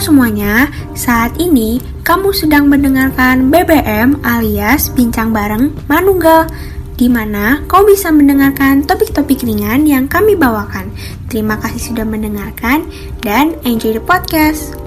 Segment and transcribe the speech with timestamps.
[0.00, 6.48] semuanya, saat ini kamu sedang mendengarkan BBM alias Bincang Bareng Manunggal
[6.96, 10.88] di mana kau bisa mendengarkan topik-topik ringan yang kami bawakan.
[11.28, 12.88] Terima kasih sudah mendengarkan
[13.20, 14.79] dan enjoy the podcast.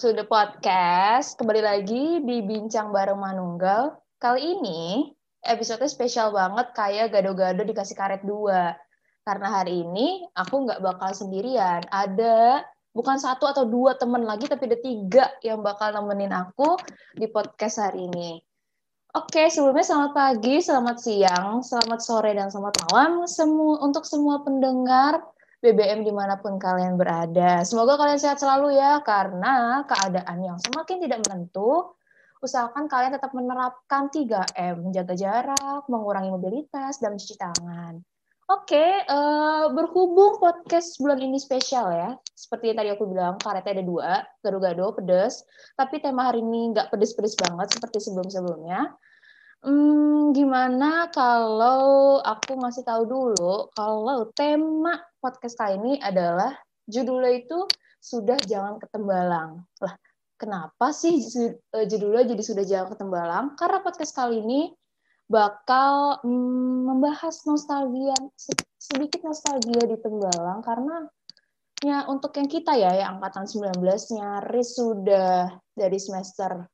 [0.00, 1.36] To the podcast.
[1.36, 4.00] Kembali lagi di Bincang Bareng Manunggal.
[4.16, 5.12] Kali ini
[5.44, 8.72] episode spesial banget kayak gado-gado dikasih karet dua.
[9.28, 11.84] Karena hari ini aku nggak bakal sendirian.
[11.92, 12.64] Ada
[12.96, 16.80] bukan satu atau dua temen lagi, tapi ada tiga yang bakal nemenin aku
[17.12, 18.40] di podcast hari ini.
[19.12, 25.20] Oke, sebelumnya selamat pagi, selamat siang, selamat sore, dan selamat malam semua untuk semua pendengar
[25.60, 27.60] BBM di mana pun kalian berada.
[27.68, 31.92] Semoga kalian sehat selalu ya, karena keadaan yang semakin tidak menentu,
[32.40, 38.00] usahakan kalian tetap menerapkan 3M, menjaga jarak, mengurangi mobilitas, dan mencuci tangan.
[38.50, 43.84] Oke, uh, berhubung podcast bulan ini spesial ya, seperti yang tadi aku bilang, karetnya ada
[43.86, 44.10] dua,
[44.42, 45.46] gado-gado, pedes,
[45.78, 48.90] tapi tema hari ini nggak pedes-pedes banget seperti sebelum-sebelumnya.
[49.60, 56.56] Hmm, gimana kalau aku ngasih tahu dulu kalau tema podcast kali ini adalah
[56.88, 57.68] judulnya itu
[58.00, 59.60] sudah jangan ketembalang.
[59.84, 59.94] Lah,
[60.40, 61.20] kenapa sih
[61.76, 63.46] eh, judulnya jadi sudah jangan ketembalang?
[63.60, 64.72] Karena podcast kali ini
[65.30, 68.18] bakal hmm, membahas nostalgia
[68.74, 71.06] sedikit nostalgia di Tembalang karena
[71.86, 73.78] ya untuk yang kita ya yang angkatan 19
[74.18, 76.66] nyaris sudah dari semester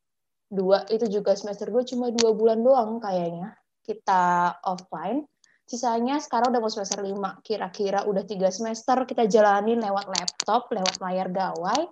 [0.56, 3.52] dua itu juga semester dua cuma dua bulan doang kayaknya.
[3.84, 5.28] Kita offline.
[5.66, 7.36] Sisanya sekarang udah mau semester lima.
[7.44, 11.84] Kira-kira udah tiga semester kita jalanin lewat laptop lewat layar gawai.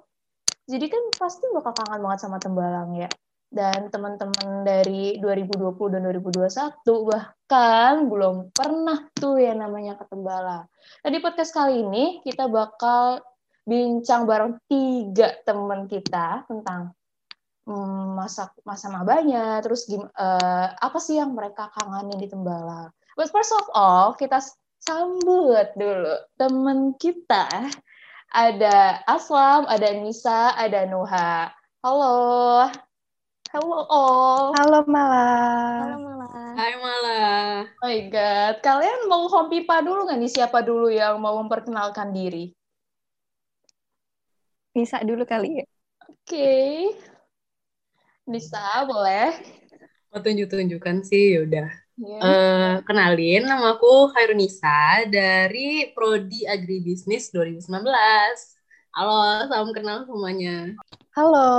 [0.65, 3.11] Jadi kan pasti bakal kangen banget sama Tembalang ya.
[3.55, 10.67] Dan teman-teman dari 2020 dan 2021 bahkan belum pernah tuh yang namanya ke Tembalang.
[11.05, 13.23] Nah di podcast kali ini kita bakal
[13.65, 16.93] bincang bareng tiga teman kita tentang
[17.65, 22.93] masa masa mabanya, terus gim, uh, apa sih yang mereka kangenin di Tembalang.
[23.17, 24.43] But first of all, kita
[24.85, 27.49] sambut dulu teman kita.
[28.35, 31.55] Ada Aslam, ada Nisa, ada Nuha.
[31.81, 32.67] Halo.
[33.55, 34.51] Halo all.
[34.59, 35.31] Halo Mala.
[35.87, 36.43] Halo Mala.
[36.59, 37.23] Hai Mala.
[37.63, 38.55] Oh my God.
[38.67, 40.33] Kalian mau home pipa dulu nggak nih?
[40.35, 42.51] Siapa dulu yang mau memperkenalkan diri?
[44.75, 45.67] Bisa dulu kali ya.
[46.11, 46.19] Oke.
[46.27, 47.14] Okay.
[48.25, 49.37] Bisa, boleh.
[50.09, 51.69] Mau tunjuk-tunjukkan sih, yaudah.
[52.01, 52.23] Yeah.
[52.25, 57.85] Uh, kenalin, nama aku Khairunisa dari Prodi Agribisnis 2019.
[58.97, 60.73] Halo, salam kenal semuanya.
[61.13, 61.51] Halo,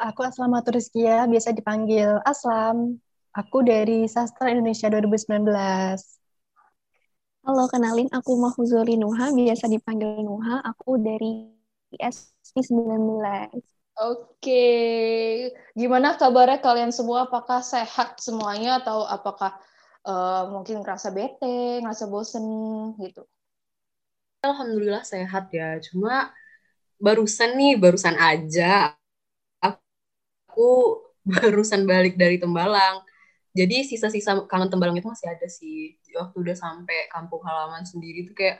[0.00, 2.96] aku Aslam Rizkia, biasa dipanggil Aslam.
[3.36, 5.44] Aku dari Sastra Indonesia 2019.
[7.44, 10.64] Halo, kenalin aku Mahfuzuli Nuha, biasa dipanggil Nuha.
[10.64, 11.52] Aku dari
[11.92, 13.73] ISP 19.
[13.94, 14.50] Oke,
[15.78, 17.30] gimana kabarnya kalian semua?
[17.30, 19.54] Apakah sehat semuanya atau apakah
[20.02, 22.44] uh, mungkin ngerasa bete, ngerasa bosen
[22.98, 23.22] gitu?
[24.42, 25.78] Alhamdulillah sehat ya.
[25.80, 26.34] Cuma
[26.98, 28.98] barusan nih, barusan aja
[29.62, 31.00] aku
[31.30, 33.02] barusan balik dari Tembalang.
[33.54, 35.94] Jadi sisa-sisa kangen Tembalang itu masih ada sih.
[36.14, 38.58] Waktu udah sampai kampung halaman sendiri tuh kayak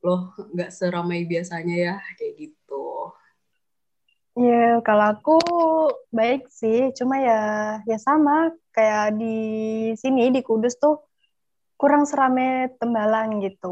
[0.00, 3.12] loh nggak seramai biasanya ya kayak gitu.
[4.38, 5.30] Ya, kalau aku
[6.14, 7.34] baik sih, cuma ya
[7.90, 9.26] ya sama kayak di
[9.98, 11.02] sini di Kudus tuh
[11.80, 13.68] kurang serame Tembalang gitu.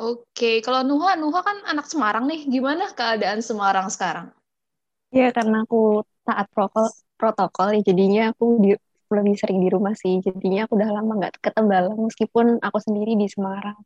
[0.00, 4.32] Oke, kalau Nuha, Nuha kan anak Semarang nih, gimana keadaan Semarang sekarang?
[5.12, 6.86] Ya karena aku taat protokol,
[7.20, 8.70] protokol ya jadinya aku di,
[9.12, 13.12] lebih sering di rumah sih, jadinya aku udah lama nggak ke Tembalang meskipun aku sendiri
[13.18, 13.76] di Semarang.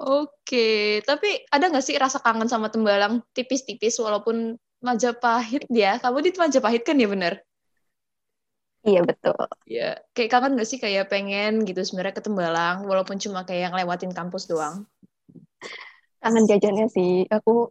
[0.00, 6.00] Oke, tapi ada nggak sih rasa kangen sama Tembalang tipis-tipis walaupun Majapahit ya.
[6.02, 7.34] Kamu di Majapahit kan ya bener?
[8.80, 9.36] Iya betul.
[9.68, 14.12] Ya, kayak kangen gak sih kayak pengen gitu sebenarnya ke Tembalang walaupun cuma kayak ngelewatin
[14.16, 14.88] kampus doang.
[16.24, 17.28] Kangen jajannya sih.
[17.28, 17.68] Aku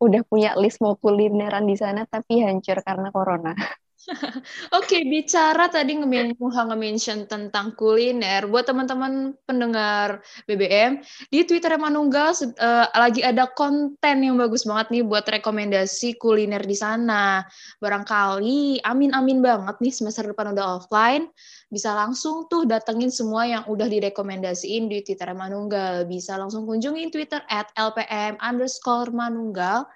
[0.00, 3.52] udah punya list mau kulineran di sana tapi hancur karena corona.
[4.78, 11.00] Oke, bicara tadi nge-mention tentang kuliner, buat teman-teman pendengar BBM,
[11.32, 16.76] di Twitter Manunggal uh, lagi ada konten yang bagus banget nih buat rekomendasi kuliner di
[16.76, 17.42] sana.
[17.80, 21.32] Barangkali amin-amin banget nih semester depan udah offline,
[21.72, 26.06] bisa langsung tuh datengin semua yang udah direkomendasiin di Twitter Manunggal.
[26.06, 29.88] Bisa langsung kunjungin Twitter at lpm underscore manunggal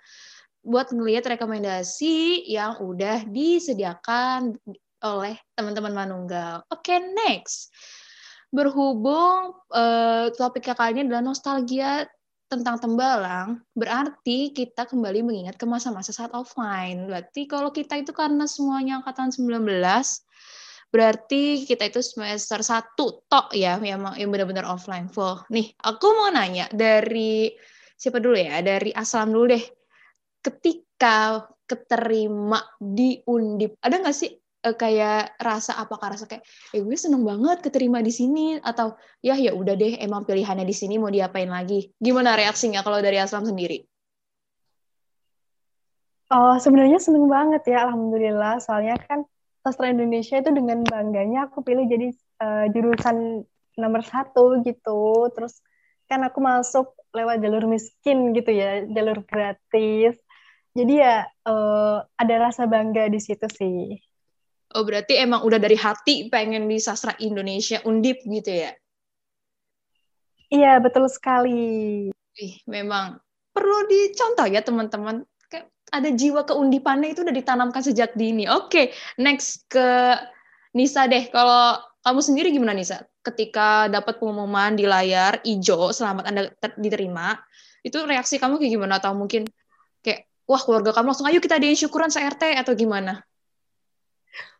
[0.60, 4.56] buat ngelihat rekomendasi yang udah disediakan
[5.00, 6.60] oleh teman-teman Manunggal.
[6.68, 7.72] Oke, okay, next.
[8.52, 12.04] Berhubung uh, topik kali ini adalah nostalgia
[12.50, 17.06] tentang Tembalang, berarti kita kembali mengingat ke masa-masa saat offline.
[17.06, 19.70] Berarti kalau kita itu karena semuanya angkatan 19,
[20.90, 25.38] berarti kita itu semester 1 tok ya, yang, yang benar-benar offline full.
[25.54, 27.54] Nih, aku mau nanya dari
[27.94, 28.58] siapa dulu ya?
[28.66, 29.64] Dari Aslam dulu deh
[30.40, 34.34] ketika keterima di Undip, ada nggak sih
[34.66, 36.44] uh, kayak rasa apakah rasa kayak
[36.74, 40.76] eh gue seneng banget keterima di sini atau ya ya udah deh emang pilihannya di
[40.76, 41.92] sini mau diapain lagi?
[41.96, 43.84] Gimana reaksinya kalau dari Aslam sendiri?
[46.30, 48.62] Oh sebenarnya seneng banget ya alhamdulillah.
[48.62, 49.26] Soalnya kan
[49.60, 52.08] sastra Indonesia itu dengan bangganya aku pilih jadi
[52.40, 53.44] uh, jurusan
[53.76, 55.28] nomor satu gitu.
[55.34, 55.58] Terus
[56.06, 60.18] kan aku masuk lewat jalur miskin gitu ya jalur gratis
[60.76, 61.16] jadi ya
[61.50, 63.98] uh, ada rasa bangga di situ sih.
[64.70, 68.70] Oh berarti emang udah dari hati pengen di sastra Indonesia undip gitu ya?
[70.50, 72.10] Iya betul sekali.
[72.38, 73.18] Ih, memang
[73.50, 75.26] perlu dicontoh ya teman-teman.
[75.90, 78.46] Ada jiwa keundipannya itu udah ditanamkan sejak dini.
[78.46, 80.14] Oke, next ke
[80.70, 81.26] Nisa deh.
[81.34, 83.02] Kalau kamu sendiri gimana Nisa?
[83.26, 86.42] Ketika dapat pengumuman di layar hijau selamat Anda
[86.78, 87.34] diterima,
[87.82, 89.02] itu reaksi kamu kayak gimana?
[89.02, 89.50] Atau mungkin
[90.50, 93.22] wah keluarga kamu langsung ayo kita adain syukuran se-RT atau gimana?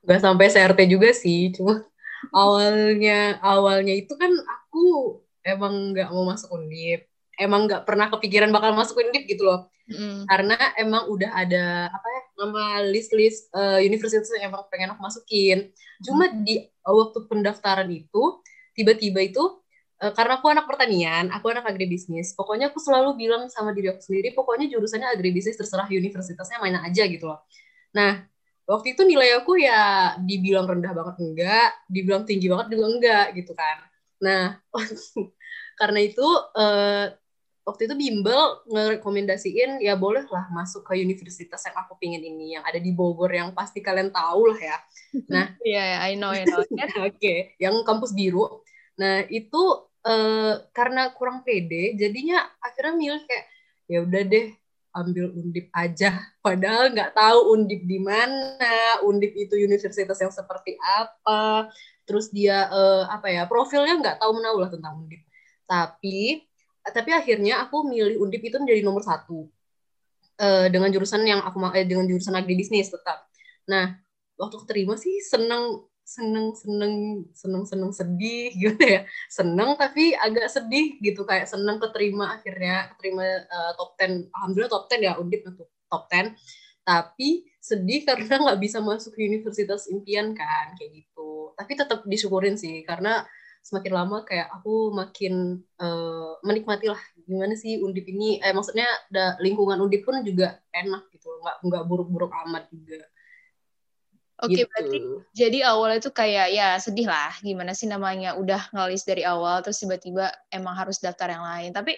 [0.06, 1.82] Gak sampai se-RT juga sih, cuma
[2.30, 8.70] awalnya awalnya itu kan aku emang nggak mau masuk undip, emang nggak pernah kepikiran bakal
[8.78, 10.30] masuk undip gitu loh, mm.
[10.30, 15.74] karena emang udah ada apa ya nama list-list uh, universitas yang emang pengen aku masukin,
[16.06, 16.44] cuma mm.
[16.46, 16.54] di
[16.86, 18.40] waktu pendaftaran itu
[18.78, 19.42] tiba-tiba itu
[20.00, 22.32] uh, karena aku anak pertanian, aku anak agribisnis.
[22.32, 27.04] Pokoknya aku selalu bilang sama diri aku sendiri, pokoknya jurusannya agribisnis terserah universitasnya mana aja
[27.04, 27.44] gitu loh.
[27.92, 28.24] Nah,
[28.64, 33.52] waktu itu nilai aku ya dibilang rendah banget enggak, dibilang tinggi banget juga enggak gitu
[33.52, 33.76] kan.
[34.20, 34.44] Nah,
[35.80, 36.26] karena itu
[36.56, 37.06] uh,
[37.64, 42.64] waktu itu bimbel ngerekomendasiin ya boleh lah masuk ke universitas yang aku pingin ini yang
[42.64, 44.78] ada di Bogor yang pasti kalian tahu lah ya.
[45.26, 46.62] Nah, iya, yeah, I know, I know.
[46.62, 47.38] Oke, okay.
[47.58, 48.62] yang kampus biru.
[48.94, 53.44] Nah, itu uh, karena kurang pede jadinya akhirnya milih kayak
[53.90, 54.46] ya udah deh
[54.90, 56.18] ambil undip aja.
[56.46, 61.70] Padahal nggak tahu undip di mana undip itu universitas yang seperti apa.
[62.06, 65.22] Terus dia uh, apa ya profilnya nggak tahu menahu lah tentang undip.
[65.66, 66.46] Tapi
[66.80, 69.46] tapi akhirnya aku milih undip itu menjadi nomor satu.
[70.40, 73.28] Uh, dengan jurusan yang aku eh, dengan jurusan agribisnis tetap.
[73.68, 74.00] Nah
[74.40, 76.94] waktu keterima sih seneng seneng seneng
[77.30, 79.06] seneng seneng sedih gitu ya?
[79.30, 84.84] Seneng tapi agak sedih gitu kayak seneng keterima akhirnya keterima uh, top 10 alhamdulillah top
[84.90, 86.34] 10 ya undip untuk top 10
[86.82, 91.54] tapi sedih karena nggak bisa masuk universitas impian kan kayak gitu.
[91.54, 93.22] Tapi tetap disyukurin sih karena
[93.60, 98.42] semakin lama kayak aku makin uh, menikmati lah gimana sih undip ini.
[98.42, 102.98] Eh maksudnya da, lingkungan undip pun juga enak gitu nggak nggak buruk-buruk amat juga
[104.40, 104.68] Oke, okay, gitu.
[104.72, 104.98] berarti
[105.36, 109.84] jadi awalnya itu kayak ya sedih lah, gimana sih namanya udah ngelis dari awal terus
[109.84, 111.70] tiba-tiba emang harus daftar yang lain.
[111.76, 111.92] Tapi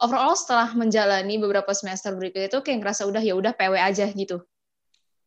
[0.00, 4.40] overall setelah menjalani beberapa semester berikutnya itu kayak ngerasa udah ya udah PW aja gitu.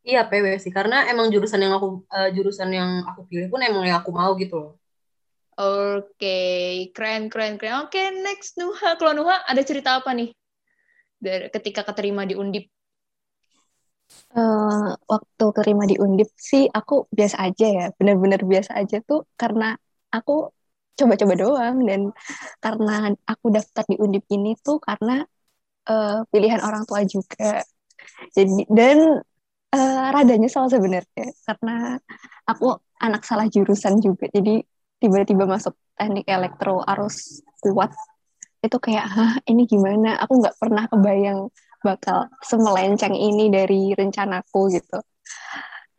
[0.05, 3.85] Iya PW sih, karena emang jurusan yang aku uh, jurusan yang aku pilih pun emang
[3.85, 4.71] yang aku mau gitu loh.
[5.55, 6.69] Oke, okay.
[6.91, 7.87] keren keren keren.
[7.87, 8.99] Oke, okay, next Nuha.
[8.99, 10.33] Kalau Nuha ada cerita apa nih?
[11.15, 12.74] Dari ketika keterima di Undip
[14.35, 19.79] Uh, waktu terima di Undip sih aku biasa aja ya, benar-benar biasa aja tuh karena
[20.11, 20.51] aku
[20.95, 22.01] coba-coba doang dan
[22.63, 25.23] karena aku daftar di Undip ini tuh karena
[25.89, 27.63] uh, pilihan orang tua juga.
[28.35, 29.23] Jadi dan
[29.75, 31.99] uh, radanya salah sebenarnya karena
[32.47, 34.27] aku anak salah jurusan juga.
[34.31, 34.63] Jadi
[35.01, 37.91] tiba-tiba masuk teknik elektro arus kuat
[38.63, 40.17] itu kayak hah ini gimana?
[40.23, 41.51] Aku nggak pernah kebayang
[41.85, 44.97] bakal semelenceng ini dari rencanaku gitu.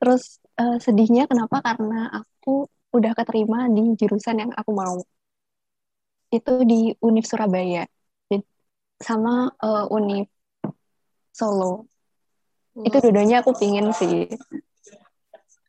[0.03, 1.63] Terus uh, sedihnya kenapa?
[1.63, 4.99] Karena aku udah keterima di jurusan yang aku mau.
[6.35, 7.87] Itu di Univ Surabaya
[9.01, 10.27] sama uh, Univ
[11.33, 11.89] Solo.
[12.77, 14.29] Itu dua aku pingin sih.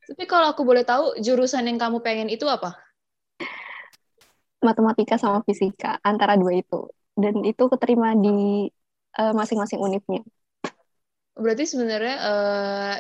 [0.07, 2.75] Tapi kalau aku boleh tahu, jurusan yang kamu pengen itu apa?
[4.63, 6.88] Matematika sama fisika, antara dua itu.
[7.15, 8.67] Dan itu keterima di
[9.17, 10.21] uh, masing-masing univnya.
[11.38, 12.95] Berarti sebenarnya uh,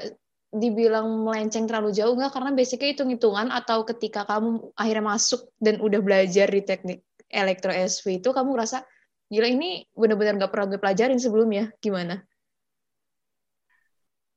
[0.53, 2.33] dibilang melenceng terlalu jauh nggak?
[2.33, 8.23] Karena basicnya hitung-hitungan atau ketika kamu akhirnya masuk dan udah belajar di teknik elektro SV
[8.23, 8.85] itu, kamu rasa,
[9.27, 11.73] gila ini benar-benar nggak pernah gue pelajarin sebelumnya.
[11.81, 12.23] Gimana?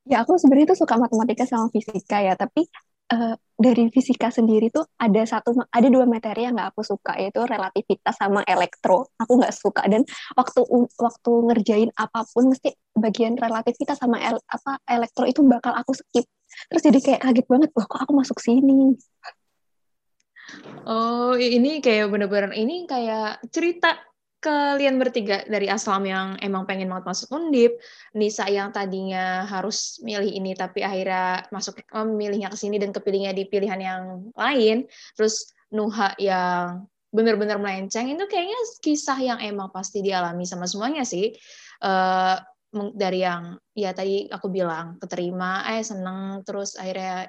[0.09, 2.65] Ya aku sebenarnya tuh suka matematika sama fisika ya, tapi
[3.11, 7.43] uh, dari fisika sendiri tuh ada satu ada dua materi yang nggak aku suka yaitu
[7.45, 9.11] relativitas sama elektro.
[9.21, 10.01] Aku nggak suka dan
[10.33, 10.61] waktu
[10.97, 16.25] waktu ngerjain apa pun mesti bagian relativitas sama el, apa elektro itu bakal aku skip.
[16.67, 18.97] Terus jadi kayak kaget banget, loh kok aku masuk sini.
[20.83, 23.95] Oh, ini kayak bener-bener ini kayak cerita
[24.41, 27.77] kalian bertiga dari Aslam yang emang pengen banget masuk Undip,
[28.17, 33.45] Nisa yang tadinya harus milih ini tapi akhirnya masuk memilihnya ke sini dan kepilihnya di
[33.45, 40.43] pilihan yang lain, terus Nuha yang benar-benar melenceng itu kayaknya kisah yang emang pasti dialami
[40.43, 41.31] sama semuanya sih.
[41.79, 42.35] Uh,
[42.71, 47.27] dari yang ya tadi aku bilang keterima, eh seneng terus akhirnya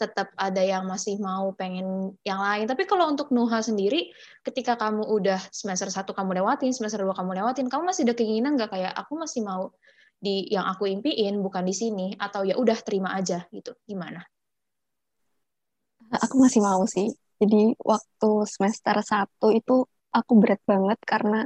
[0.00, 2.64] tetap ada yang masih mau pengen yang lain.
[2.64, 4.08] Tapi kalau untuk Nuha sendiri,
[4.40, 8.56] ketika kamu udah semester satu kamu lewatin, semester dua kamu lewatin, kamu masih ada keinginan
[8.56, 9.68] nggak kayak aku masih mau
[10.16, 13.76] di yang aku impiin bukan di sini atau ya udah terima aja gitu.
[13.84, 14.24] Gimana?
[16.16, 17.12] Aku masih mau sih.
[17.36, 21.44] Jadi waktu semester satu itu aku berat banget karena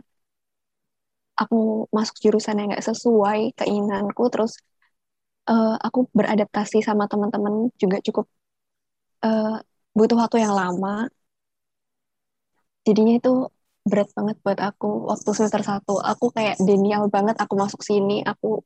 [1.34, 4.62] aku masuk jurusan yang nggak sesuai keinginanku terus
[5.50, 8.26] uh, aku beradaptasi sama teman-teman juga cukup
[9.24, 9.56] uh,
[9.96, 11.08] butuh waktu yang lama.
[12.84, 13.32] Jadinya itu
[13.84, 16.00] berat banget buat aku waktu semester satu.
[16.00, 18.60] Aku kayak denial banget aku masuk sini aku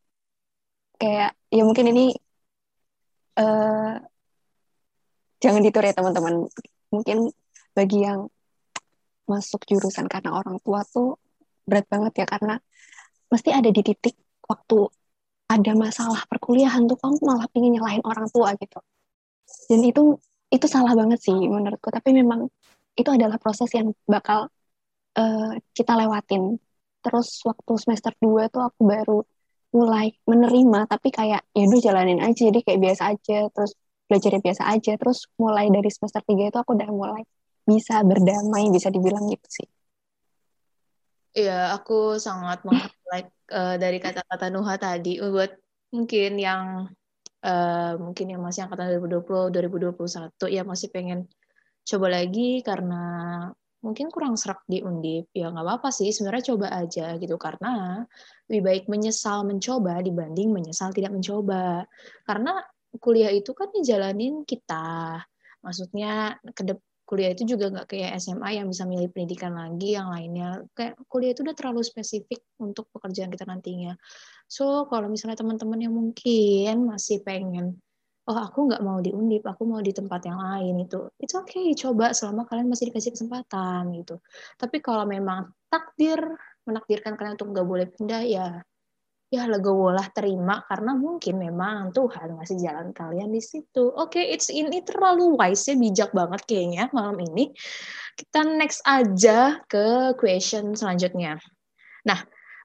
[0.99, 2.05] kayak ya mungkin ini
[3.38, 3.95] uh,
[5.43, 6.50] jangan ditur ya teman-teman.
[6.91, 7.31] Mungkin
[7.77, 8.27] bagi yang
[9.29, 11.21] masuk jurusan karena orang tua tuh
[11.69, 12.57] berat banget ya karena
[13.29, 14.17] mesti ada di titik
[14.49, 14.88] waktu
[15.49, 18.81] ada masalah perkuliahan tuh kamu malah ingin nyalahin orang tua gitu.
[19.69, 20.17] Dan itu
[20.49, 21.88] itu salah banget sih menurutku.
[21.93, 22.49] Tapi memang
[22.99, 24.49] itu adalah proses yang bakal
[25.19, 26.57] uh, kita lewatin.
[27.05, 29.19] Terus waktu semester 2 tuh aku baru
[29.69, 33.38] mulai menerima tapi kayak ya udah jalanin aja jadi kayak biasa aja.
[33.52, 33.73] Terus
[34.09, 34.93] belajar biasa aja.
[34.97, 37.23] Terus mulai dari semester 3 itu aku udah mulai
[37.69, 39.69] bisa berdamai bisa dibilang gitu sih.
[41.37, 45.21] Iya, aku sangat meng uh, eh, dari kata-kata Nuha tadi.
[45.21, 45.55] Buat
[45.93, 46.88] mungkin yang
[47.45, 51.28] uh, mungkin yang masih angkatan 2020 2021 ya masih pengen
[51.88, 53.04] coba lagi karena
[53.78, 55.30] mungkin kurang serak di undip.
[55.30, 57.37] Ya nggak apa-apa sih sebenarnya coba aja gitu.
[57.38, 58.02] Karena
[58.50, 61.87] lebih baik menyesal mencoba dibanding menyesal tidak mencoba.
[62.26, 62.59] Karena
[62.99, 65.23] kuliah itu kan dijalanin kita.
[65.62, 66.62] Maksudnya ke
[67.09, 70.61] kuliah itu juga nggak kayak SMA yang bisa milih pendidikan lagi yang lainnya.
[70.77, 73.97] Kayak kuliah itu udah terlalu spesifik untuk pekerjaan kita nantinya.
[74.45, 77.81] So kalau misalnya teman-teman yang mungkin masih pengen
[78.29, 81.73] oh aku nggak mau di undip aku mau di tempat yang lain itu it's okay
[81.73, 84.21] coba selama kalian masih dikasih kesempatan gitu.
[84.61, 86.21] Tapi kalau memang takdir
[86.69, 88.61] menakdirkan kalian untuk nggak boleh pindah ya
[89.29, 93.93] ya legowolah terima karena mungkin memang Tuhan ngasih jalan kalian di situ.
[93.93, 97.53] Oke, okay, it's ini terlalu wise ya bijak banget kayaknya malam ini.
[98.17, 101.37] Kita next aja ke question selanjutnya.
[102.09, 102.21] Nah,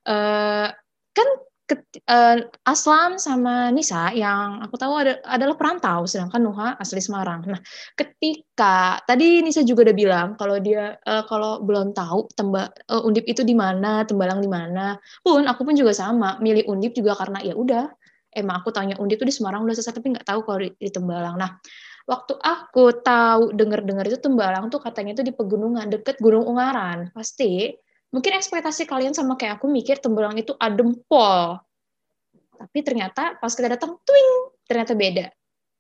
[0.08, 0.72] uh,
[1.13, 1.29] kan
[2.09, 7.45] uh, Aslam sama Nisa yang aku tahu ada, adalah perantau, sedangkan Nuha asli Semarang.
[7.45, 7.61] Nah,
[7.93, 13.27] ketika tadi Nisa juga udah bilang kalau dia uh, kalau belum tahu temba uh, Undip
[13.27, 17.43] itu di mana, Tembalang di mana, pun aku pun juga sama, milih Undip juga karena
[17.43, 17.89] ya udah,
[18.33, 20.89] emang aku tanya Undip itu di Semarang udah selesai tapi nggak tahu kalau di, di
[20.89, 21.35] Tembalang.
[21.37, 21.57] Nah,
[22.09, 27.71] waktu aku tahu dengar-dengar itu Tembalang tuh katanya itu di pegunungan deket Gunung Ungaran, pasti
[28.13, 31.58] mungkin ekspektasi kalian sama kayak aku mikir Tembalang itu adem pol.
[32.53, 34.29] Tapi ternyata pas kita datang, twing,
[34.70, 35.25] ternyata beda.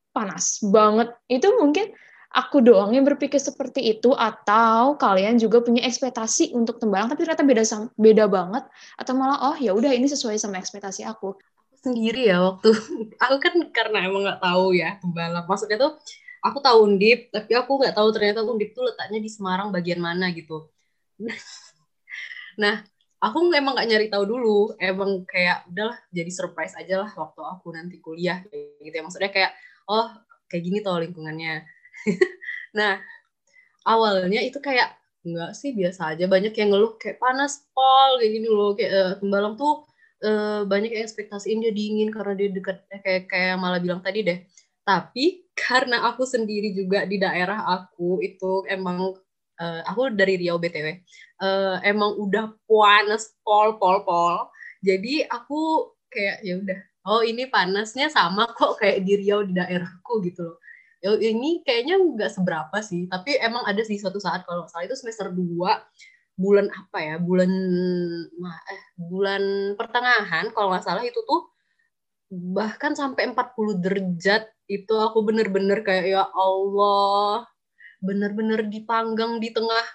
[0.09, 1.13] Panas banget.
[1.29, 1.93] Itu mungkin
[2.33, 7.45] aku doang yang berpikir seperti itu atau kalian juga punya ekspektasi untuk Tembalang tapi ternyata
[7.45, 7.63] beda
[7.93, 8.63] beda banget
[8.97, 11.37] atau malah oh ya udah ini sesuai sama ekspektasi aku.
[11.77, 12.73] Sendiri ya waktu
[13.23, 15.45] aku kan karena emang nggak tahu ya Tembalang.
[15.45, 15.93] Maksudnya tuh
[16.41, 20.33] aku tahu Undip tapi aku nggak tahu ternyata Undip tuh letaknya di Semarang bagian mana
[20.33, 20.73] gitu.
[22.59, 22.83] Nah,
[23.23, 27.67] aku emang gak nyari tahu dulu, emang kayak udahlah jadi surprise aja lah waktu aku
[27.71, 28.43] nanti kuliah
[28.83, 29.03] gitu ya.
[29.03, 29.51] Maksudnya kayak
[29.87, 30.11] oh
[30.51, 31.63] kayak gini tau lingkungannya.
[32.77, 32.99] nah,
[33.87, 36.25] awalnya itu kayak enggak sih biasa aja.
[36.27, 38.75] Banyak yang ngeluh kayak panas pol kayak gini loh.
[38.75, 39.87] Kayak uh, Tembalang tuh
[40.23, 44.19] uh, banyak yang ekspektasiin dia dingin karena dia dekat eh, kayak kayak malah bilang tadi
[44.23, 44.39] deh.
[44.83, 49.15] Tapi karena aku sendiri juga di daerah aku itu emang
[49.59, 51.01] uh, aku dari Riau btw,
[51.43, 54.47] uh, emang udah panas pol pol pol.
[54.79, 56.79] Jadi aku kayak ya udah,
[57.11, 60.57] oh ini panasnya sama kok kayak di Riau di daerahku gitu loh.
[61.03, 64.95] Ya, ini kayaknya nggak seberapa sih, tapi emang ada sih suatu saat kalau salah itu
[64.95, 65.83] semester 2
[66.33, 67.51] bulan apa ya bulan
[68.49, 69.43] eh bulan
[69.77, 71.53] pertengahan kalau nggak salah itu tuh
[72.33, 77.45] bahkan sampai 40 derajat itu aku bener-bener kayak ya Allah
[78.01, 79.85] bener-bener dipanggang di tengah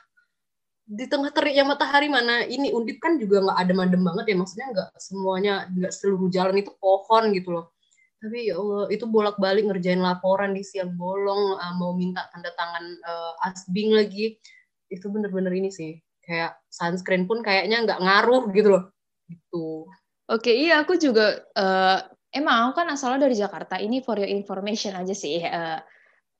[0.88, 4.88] di tengah teriknya matahari mana ini undip kan juga nggak adem-adem banget ya maksudnya nggak
[4.96, 7.76] semuanya nggak seluruh jalan itu pohon gitu loh.
[8.18, 12.84] Tapi ya Allah itu bolak-balik ngerjain laporan di siang bolong uh, mau minta tanda tangan
[13.04, 14.40] uh, asbing lagi.
[14.88, 15.92] Itu bener-bener ini sih
[16.24, 18.84] kayak sunscreen pun kayaknya nggak ngaruh gitu loh.
[19.28, 19.84] Gitu.
[20.32, 22.00] Oke iya aku juga uh,
[22.32, 23.76] emang aku kan asalnya dari Jakarta.
[23.76, 25.78] Ini for your information aja sih uh,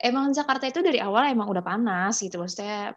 [0.00, 2.96] emang Jakarta itu dari awal emang udah panas gitu maksudnya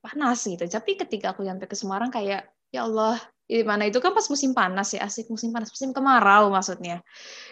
[0.00, 0.64] panas gitu.
[0.64, 3.88] Tapi ketika aku nyampe ke Semarang kayak ya Allah di mana?
[3.88, 7.04] Itu kan pas musim panas ya asik musim panas musim kemarau maksudnya.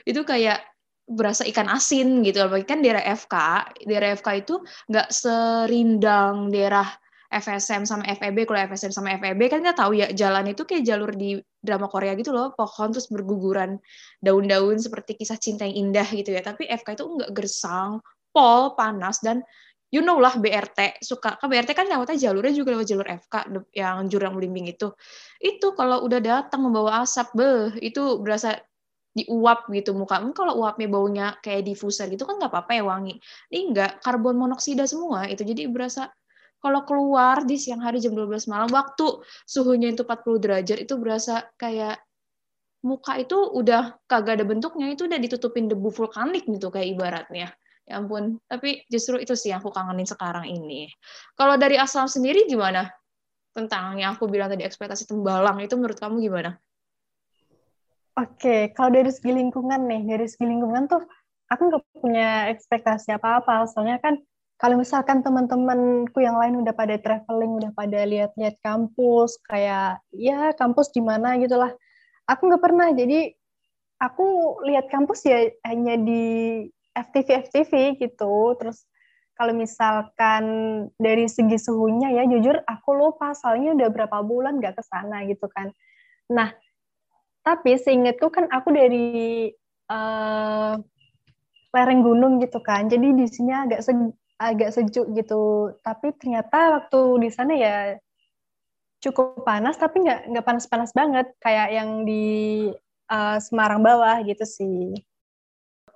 [0.08, 0.64] Itu kayak
[1.10, 2.40] berasa ikan asin gitu.
[2.40, 3.34] Apalagi kan daerah FK
[3.84, 4.54] daerah FK itu
[4.88, 6.86] nggak serindang daerah
[7.30, 11.14] FSM sama FEB kalau FSM sama FEB kan kita tahu ya jalan itu kayak jalur
[11.14, 13.78] di drama Korea gitu loh pohon terus berguguran
[14.18, 16.42] daun-daun seperti kisah cinta yang indah gitu ya.
[16.42, 18.02] Tapi FK itu nggak gersang
[18.34, 19.42] pol panas dan
[19.90, 23.34] you know lah BRT suka ke BRT kan lewatnya jalurnya juga lewat jalur FK
[23.74, 24.94] yang jurang belimbing itu.
[25.42, 28.58] Itu kalau udah datang membawa asap beh itu berasa
[29.14, 30.22] diuap gitu muka.
[30.30, 33.14] Kalau uapnya baunya kayak diffuser gitu kan nggak apa-apa ya wangi.
[33.50, 36.06] Ini enggak karbon monoksida semua itu jadi berasa
[36.60, 41.48] kalau keluar di siang hari jam 12 malam waktu suhunya itu 40 derajat itu berasa
[41.56, 41.98] kayak
[42.84, 47.52] muka itu udah kagak ada bentuknya itu udah ditutupin debu vulkanik gitu kayak ibaratnya
[47.90, 50.86] Ya ampun, tapi justru itu sih yang aku kangenin sekarang ini.
[51.34, 52.86] Kalau dari asal sendiri gimana?
[53.50, 56.54] Tentang yang aku bilang tadi ekspektasi tembalang itu menurut kamu gimana?
[58.14, 61.02] Oke, kalau dari segi lingkungan nih, dari segi lingkungan tuh
[61.50, 63.66] aku nggak punya ekspektasi apa-apa.
[63.66, 64.22] Soalnya kan
[64.54, 70.94] kalau misalkan teman-temanku yang lain udah pada traveling, udah pada lihat-lihat kampus, kayak ya kampus
[70.94, 71.74] di mana gitulah.
[72.30, 73.34] Aku nggak pernah, jadi
[73.98, 76.22] aku lihat kampus ya hanya di
[76.94, 78.54] FTV FTV gitu.
[78.58, 78.86] Terus
[79.38, 80.44] kalau misalkan
[81.00, 85.48] dari segi suhunya ya jujur aku lupa soalnya udah berapa bulan nggak ke sana gitu
[85.48, 85.72] kan.
[86.28, 86.52] Nah
[87.40, 89.48] tapi seingatku kan aku dari
[89.88, 90.76] uh,
[91.72, 92.90] lereng gunung gitu kan.
[92.92, 93.92] Jadi di sini agak se
[94.36, 95.72] agak sejuk gitu.
[95.80, 97.96] Tapi ternyata waktu di sana ya
[99.00, 102.68] cukup panas tapi nggak nggak panas-panas banget kayak yang di
[103.08, 104.92] uh, Semarang bawah gitu sih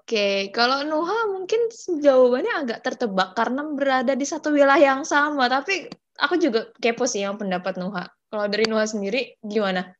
[0.05, 1.73] Oke, kalau Nuha mungkin
[2.05, 5.49] jawabannya agak tertebak karena berada di satu wilayah yang sama.
[5.49, 5.88] Tapi
[6.21, 8.05] aku juga kepo sih yang pendapat Nuha.
[8.29, 9.97] Kalau dari Nuha sendiri gimana?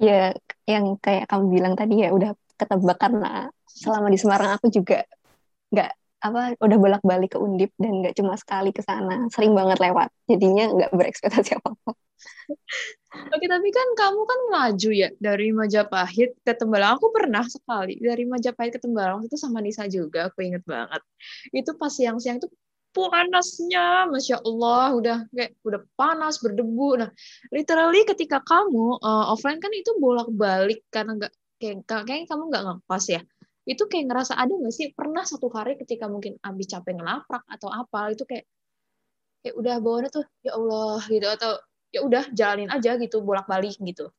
[0.00, 0.32] Ya,
[0.64, 5.04] yang kayak kamu bilang tadi ya udah ketebak karena selama di Semarang aku juga
[5.68, 5.92] nggak
[6.24, 10.08] apa udah bolak-balik ke Undip dan nggak cuma sekali ke sana, sering banget lewat.
[10.24, 11.92] Jadinya nggak berekspektasi apa-apa.
[13.14, 16.96] Oke, tapi kan kamu kan maju ya dari Majapahit ke Tembalang.
[16.98, 21.04] Aku pernah sekali dari Majapahit ke Tembalang itu sama Nisa juga, aku inget banget.
[21.52, 22.48] Itu pas siang-siang itu
[22.94, 27.04] panasnya, masya Allah, udah kayak udah panas berdebu.
[27.04, 27.10] Nah,
[27.50, 33.04] literally ketika kamu uh, offline kan itu bolak-balik karena nggak kayak kayaknya kamu nggak ngepas
[33.10, 33.20] ya
[33.64, 34.92] itu kayak ngerasa ada nggak sih?
[34.92, 38.44] Pernah satu hari ketika mungkin abis capek ngelaprak atau apa itu kayak
[39.40, 41.52] kayak udah bawaannya tuh ya Allah gitu atau
[41.92, 44.12] ya udah jalanin aja gitu bolak-balik gitu.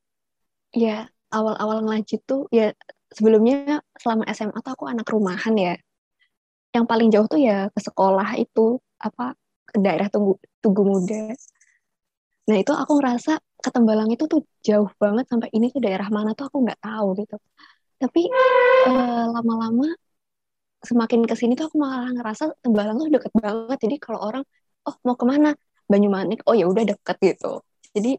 [0.74, 2.74] Ya awal-awal ngaji tuh ya
[3.14, 5.74] sebelumnya selama SMA tuh aku anak rumahan ya.
[6.74, 9.38] Yang paling jauh tuh ya ke sekolah itu apa
[9.70, 11.38] ke daerah Tugu, Tugu Muda.
[12.50, 16.38] Nah itu aku ngerasa ke Tembalang itu tuh jauh banget sampai ini tuh daerah mana
[16.38, 17.38] tuh aku nggak tahu gitu
[18.02, 18.22] tapi
[18.88, 19.88] uh, lama-lama
[20.86, 23.78] semakin ke sini tuh aku malah ngerasa Tembalang tuh deket banget.
[23.84, 24.44] Jadi kalau orang
[24.88, 25.50] oh mau ke mana?
[25.92, 27.62] Banyumanik oh ya udah deket gitu.
[27.96, 28.12] Jadi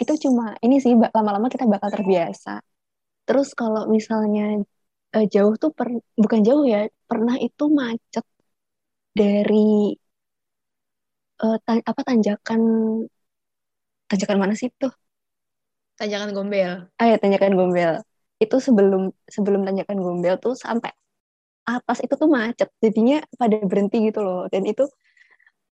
[0.00, 2.62] itu cuma ini sih lama-lama kita bakal terbiasa.
[3.26, 4.62] Terus kalau misalnya
[5.14, 8.26] uh, jauh tuh per, bukan jauh ya pernah itu macet
[9.14, 9.94] dari
[11.42, 12.60] uh, ta apa tanjakan
[14.08, 14.90] tanjakan mana sih tuh?
[15.98, 16.88] Tanjakan Gombel.
[16.96, 18.00] Ah ya tanjakan Gombel
[18.40, 20.90] itu sebelum sebelum tanjakan Gombel tuh sampai
[21.68, 24.88] atas itu tuh macet jadinya pada berhenti gitu loh dan itu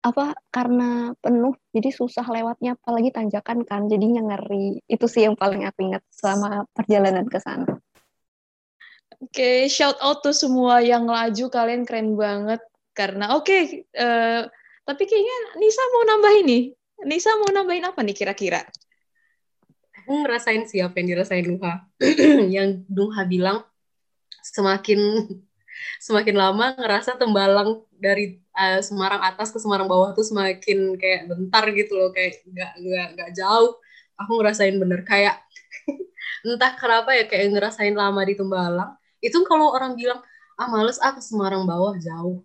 [0.01, 5.65] apa karena penuh jadi susah lewatnya apalagi tanjakan kan jadinya ngeri itu sih yang paling
[5.65, 7.81] aku ingat selama perjalanan ke sana
[9.21, 12.57] Oke, shout out tuh semua yang laju, kalian keren banget.
[12.97, 14.41] Karena oke, okay, uh, eh,
[14.81, 16.59] tapi kayaknya Nisa mau nambah ini.
[17.05, 18.65] Nisa mau nambahin apa nih kira-kira?
[20.01, 21.85] Aku ngerasain siapa yang dirasain Nuha.
[22.55, 23.61] yang Nuha bilang
[24.41, 24.97] semakin
[26.05, 31.69] semakin lama ngerasa tembalang dari uh, Semarang atas ke Semarang bawah tuh semakin kayak bentar
[31.69, 33.77] gitu loh kayak nggak nggak nggak jauh.
[34.17, 35.37] Aku ngerasain bener kayak
[36.45, 38.97] entah kenapa ya kayak ngerasain lama di Tembalang.
[39.21, 40.25] Itu kalau orang bilang
[40.57, 42.41] ah males ah ke Semarang bawah jauh.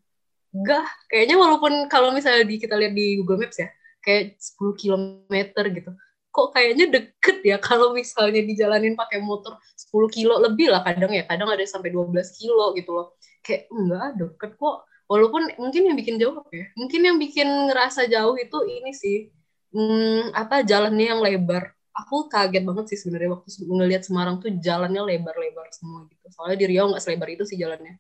[0.53, 3.73] Enggak kayaknya walaupun kalau misalnya di kita lihat di Google Maps ya
[4.05, 5.35] kayak 10 km
[5.73, 5.91] gitu
[6.37, 11.25] kok kayaknya deket ya kalau misalnya dijalanin pakai motor 10 kilo lebih lah kadang ya.
[11.25, 13.17] Kadang ada sampai 12 kilo gitu loh.
[13.41, 14.85] Kayak enggak deket kok.
[15.09, 16.69] Walaupun mungkin yang bikin jauh ya.
[16.77, 19.33] Mungkin yang bikin ngerasa jauh itu ini sih.
[19.73, 21.73] Hmm, apa jalannya yang lebar.
[21.97, 26.29] Aku kaget banget sih sebenarnya waktu ngelihat Semarang tuh jalannya lebar-lebar semua gitu.
[26.29, 27.97] Soalnya di Riau nggak selebar itu sih jalannya.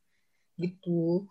[0.60, 1.24] Gitu.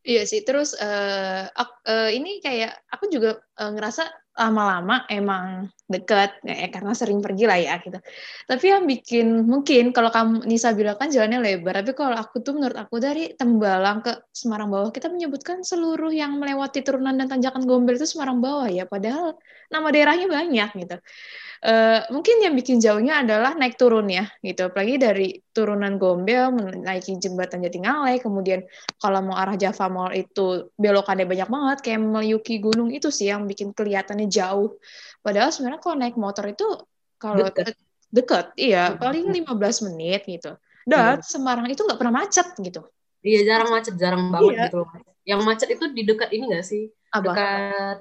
[0.00, 6.70] Iya sih, terus uh, uh, ini kayak aku juga uh, ngerasa lama-lama emang deket ya,
[6.70, 7.98] karena sering pergi lah ya gitu.
[8.46, 12.54] Tapi yang bikin mungkin kalau kamu Nisa bilang kan jalannya lebar, tapi kalau aku tuh
[12.54, 17.66] menurut aku dari Tembalang ke Semarang bawah kita menyebutkan seluruh yang melewati turunan dan tanjakan
[17.66, 19.34] Gombel itu Semarang bawah ya, padahal
[19.68, 20.96] nama daerahnya banyak gitu.
[21.60, 24.72] Uh, mungkin yang bikin jauhnya adalah naik turun ya gitu.
[24.72, 28.64] Apalagi dari turunan Gombel menaiki jembatan Jatingalai kemudian
[28.96, 33.44] kalau mau arah Java Mall itu belokannya banyak banget kayak meliuki gunung itu sih yang
[33.44, 34.80] bikin kelihatannya jauh.
[35.20, 36.64] Padahal sebenarnya kalau naik motor itu
[37.20, 37.76] kalau deket,
[38.08, 40.56] deket iya paling 15 menit gitu.
[40.88, 41.24] Dan iya.
[41.24, 42.88] Semarang itu nggak pernah macet gitu.
[43.20, 44.64] Iya jarang macet jarang banget iya.
[44.72, 44.88] gitu
[45.28, 46.88] yang macet itu di dekat ini nggak sih?
[47.10, 47.22] Apa?
[47.30, 47.98] dekat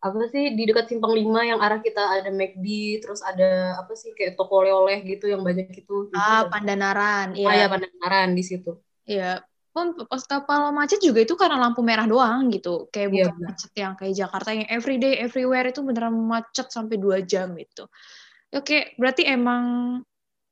[0.00, 4.16] apa sih di dekat simpang lima yang arah kita ada McD terus ada apa sih
[4.16, 6.08] kayak toko oleh-oleh gitu yang banyak itu.
[6.16, 7.48] Ah Pandanaran iya.
[7.48, 8.80] Ah, ya Pandanaran di situ.
[9.04, 9.44] Iya.
[9.70, 12.88] Pun pas kapal macet juga itu karena lampu merah doang gitu.
[12.90, 16.96] Kayak iya, bukan iya, macet yang kayak Jakarta yang everyday everywhere itu beneran macet sampai
[16.96, 17.84] dua jam itu
[18.54, 19.64] oke berarti emang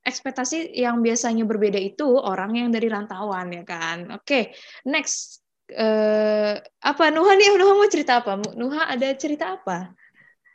[0.06, 4.08] ekspektasi yang biasanya berbeda itu orang yang dari rantauan ya kan?
[4.14, 4.54] Oke
[4.88, 9.92] next uh, apa Nuha nih Nuha mau cerita apa Nuha ada cerita apa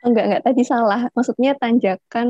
[0.04, 2.28] enggak enggak tadi salah maksudnya tanjakan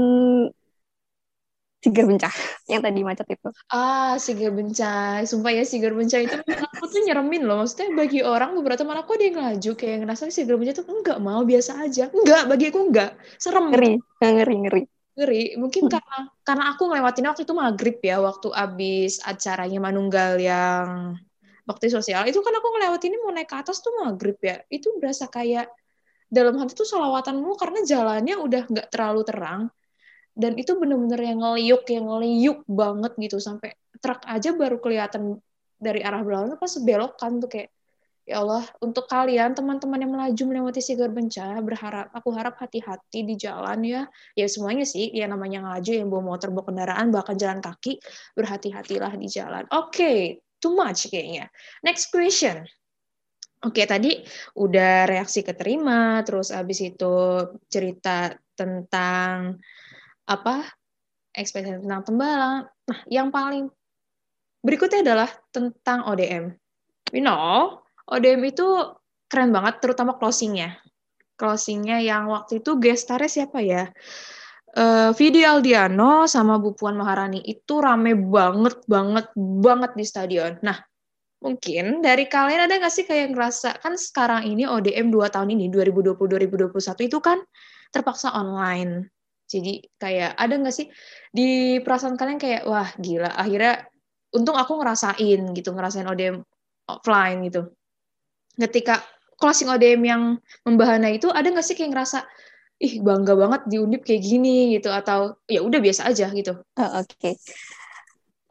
[1.85, 2.33] Sigar Bencah
[2.64, 3.49] yang tadi macet itu.
[3.68, 5.20] Ah, Sigar Bencah.
[5.29, 7.61] Sumpah ya Sigar Bencah itu aku tuh nyeremin loh.
[7.61, 11.20] Maksudnya bagi orang beberapa teman aku ada yang ngelaju kayak ngerasa Sigar Bencah itu enggak
[11.20, 12.09] mau biasa aja.
[12.09, 13.20] Enggak, bagi aku enggak.
[13.37, 13.68] Serem.
[13.68, 14.83] Ngeri, ngeri, ngeri.
[15.12, 15.44] Ngeri.
[15.61, 15.92] Mungkin hmm.
[15.92, 21.20] karena karena aku ngelewatin waktu itu maghrib ya, waktu abis acaranya Manunggal yang
[21.64, 24.61] bakti sosial itu kan aku ngelewat ini mau naik ke atas tuh maghrib ya.
[24.68, 25.72] Itu berasa kayak
[26.29, 29.62] dalam hati tuh solawatanmu karena jalannya udah nggak terlalu terang.
[30.35, 33.40] Dan itu bener-bener yang ngeliuk yang ngeliuk banget gitu.
[33.40, 35.40] Sampai truk aja baru kelihatan
[35.81, 37.70] dari arah belakang pas belokan tuh kayak
[38.24, 43.40] ya Allah untuk kalian teman-teman yang melaju melewati sigar bencana berharap aku harap hati-hati di
[43.40, 44.03] jalan ya.
[44.37, 48.05] Ya semuanya sih yang namanya ngelaju yang bawa motor bawa kendaraan bahkan jalan kaki
[48.37, 49.64] berhati-hatilah di jalan.
[49.72, 49.88] Oke.
[49.88, 50.20] okay
[50.64, 51.53] too much kayaknya.
[51.85, 52.64] Next question.
[53.64, 54.20] Oke, tadi
[54.61, 57.16] udah reaksi keterima, terus abis itu
[57.68, 59.61] cerita tentang
[60.29, 60.64] apa?
[61.33, 62.68] Ekspektasi tentang tembalang.
[62.68, 63.68] Nah, yang paling
[64.61, 66.53] berikutnya adalah tentang ODM.
[67.12, 68.68] We know, ODM itu
[69.33, 70.77] keren banget, terutama closingnya.
[71.40, 73.88] Closingnya yang waktu itu gestarnya siapa ya?
[74.74, 80.52] Uh, Vidi Aldiano sama Bu Puan Maharani itu rame banget banget banget di stadion.
[80.62, 80.76] Nah,
[81.40, 85.70] mungkin dari kalian ada nggak sih kayak ngerasa kan sekarang ini ODM 2 tahun ini
[85.70, 87.38] 2020-2021 itu kan
[87.94, 89.08] terpaksa online.
[89.44, 90.88] Jadi kayak ada nggak sih
[91.30, 93.87] di perasaan kalian kayak wah gila akhirnya
[94.34, 96.42] untung aku ngerasain gitu ngerasain ODM
[96.90, 97.70] offline gitu.
[98.56, 99.04] Ketika
[99.37, 100.22] closing ODM yang
[100.64, 102.24] membahana itu ada nggak sih kayak ngerasa
[102.85, 106.53] ih bangga banget di Undip kayak gini gitu atau ya udah biasa aja gitu.
[106.77, 107.16] Oh, Oke.
[107.16, 107.35] Okay.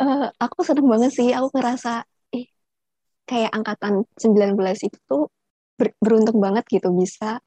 [0.01, 2.01] Uh, eh, aku seneng banget sih, aku ngerasa
[2.33, 2.49] ih
[3.29, 4.57] kayak angkatan 19
[4.89, 5.17] itu
[5.77, 7.37] ber beruntung banget gitu bisa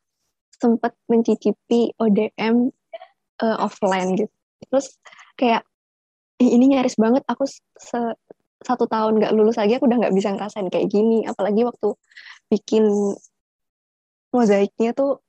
[0.54, 2.70] sempat mencicipi ODM
[3.42, 4.34] uh, eh, offline gitu.
[4.70, 4.94] Terus
[5.34, 5.66] kayak
[6.38, 8.00] ih, ini nyaris banget aku se
[8.56, 11.92] satu tahun nggak lulus lagi aku udah nggak bisa ngerasain kayak gini apalagi waktu
[12.48, 12.88] bikin
[14.32, 15.20] mozaiknya tuh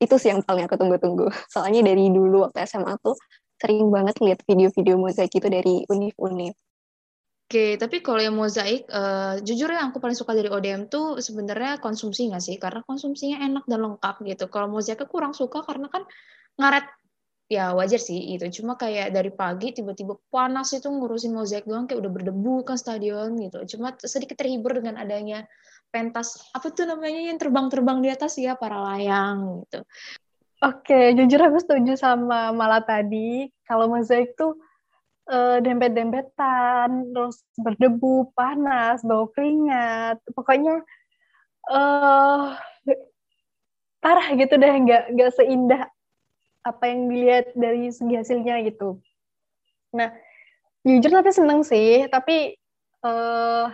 [0.00, 1.28] itu sih yang paling aku tunggu-tunggu.
[1.54, 3.14] Soalnya dari dulu waktu SMA tuh
[3.60, 6.56] sering banget lihat video-video mozaik itu dari univ-univ.
[7.50, 11.82] Oke, tapi kalau yang mozaik, uh, jujur yang aku paling suka dari ODM tuh sebenarnya
[11.82, 12.56] konsumsi nggak sih?
[12.62, 14.46] Karena konsumsinya enak dan lengkap gitu.
[14.46, 16.06] Kalau mozaiknya kurang suka karena kan
[16.56, 16.86] ngaret
[17.50, 21.98] ya wajar sih itu cuma kayak dari pagi tiba-tiba panas itu ngurusin mozaik doang kayak
[21.98, 25.50] udah berdebu kan stadion gitu cuma sedikit terhibur dengan adanya
[25.90, 29.82] pentas apa tuh namanya yang terbang-terbang di atas ya para layang gitu
[30.60, 33.48] Oke, jujur aku setuju sama Mala tadi.
[33.64, 34.60] Kalau mozaik tuh
[35.32, 40.20] uh, dempet-dempetan, terus berdebu, panas, bau keringat.
[40.36, 40.84] Pokoknya
[41.72, 42.60] uh,
[44.04, 45.88] parah gitu deh, nggak nggak seindah
[46.60, 49.00] apa yang dilihat dari segi hasilnya gitu.
[49.96, 50.12] Nah,
[50.84, 52.52] jujur tapi seneng sih, tapi
[53.00, 53.72] uh,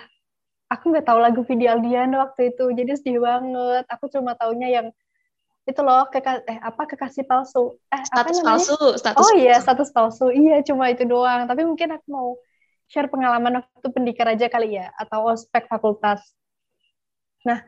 [0.66, 3.84] aku nggak tahu lagu video Aldian waktu itu, jadi sedih banget.
[3.90, 4.86] Aku cuma taunya yang
[5.66, 9.90] itu loh keka eh apa kekasih palsu eh status apa palsu status oh iya status
[9.90, 12.38] palsu iya cuma itu doang tapi mungkin aku mau
[12.86, 16.22] share pengalaman waktu pendikar aja kali ya atau ospek fakultas
[17.42, 17.66] nah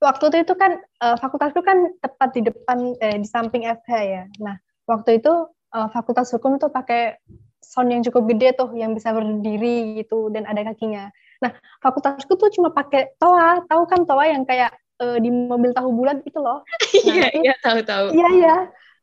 [0.00, 4.22] waktu itu kan uh, fakultas itu kan tepat di depan eh, di samping FH ya.
[4.40, 5.32] Nah, waktu itu
[5.72, 7.16] uh, fakultas hukum tuh pakai
[7.64, 11.08] sound yang cukup gede tuh yang bisa berdiri gitu dan ada kakinya.
[11.42, 11.52] Nah,
[11.84, 14.72] fakultasku tuh cuma pakai toa, tahu kan toa yang kayak
[15.02, 16.64] uh, di mobil tahu bulat itu loh.
[17.06, 18.16] Iya, iya, tahu-tahu.
[18.16, 18.56] Iya, iya.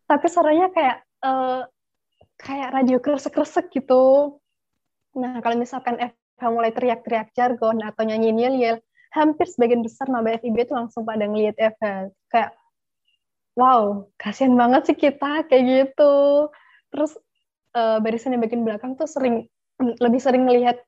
[0.10, 1.62] Tapi suaranya kayak uh,
[2.42, 4.38] kayak radio kresek-kresek gitu.
[5.18, 8.78] Nah, kalau misalkan FH mulai teriak-teriak jargon atau nyanyi yel-yel,
[9.14, 12.52] hampir sebagian besar maba FIB itu langsung pada ngelihat Eva kayak
[13.54, 16.50] wow kasihan banget sih kita kayak gitu
[16.90, 17.14] terus
[17.78, 19.46] uh, barisan yang bagian belakang tuh sering
[19.78, 20.82] lebih sering ngelihat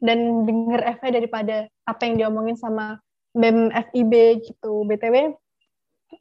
[0.00, 1.56] dan denger Eva daripada
[1.88, 3.00] apa yang diomongin sama
[3.36, 4.12] BEM FIB
[4.44, 4.84] gitu.
[4.84, 5.32] Btw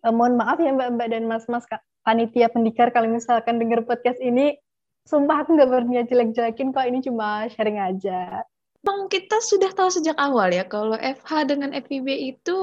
[0.03, 1.65] uh, mohon maaf ya mbak-mbak dan mas-mas
[2.05, 4.57] panitia pendikar kalau misalkan denger podcast ini
[5.05, 8.45] sumpah aku nggak berniat jelek-jelekin kok ini cuma sharing aja.
[8.85, 12.57] Memang kita sudah tahu sejak awal ya kalau FH dengan FIB itu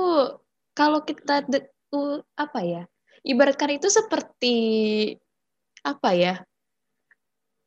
[0.78, 1.42] kalau kita
[1.94, 2.82] uh, apa ya
[3.26, 4.56] ibaratkan itu seperti
[5.82, 6.34] apa ya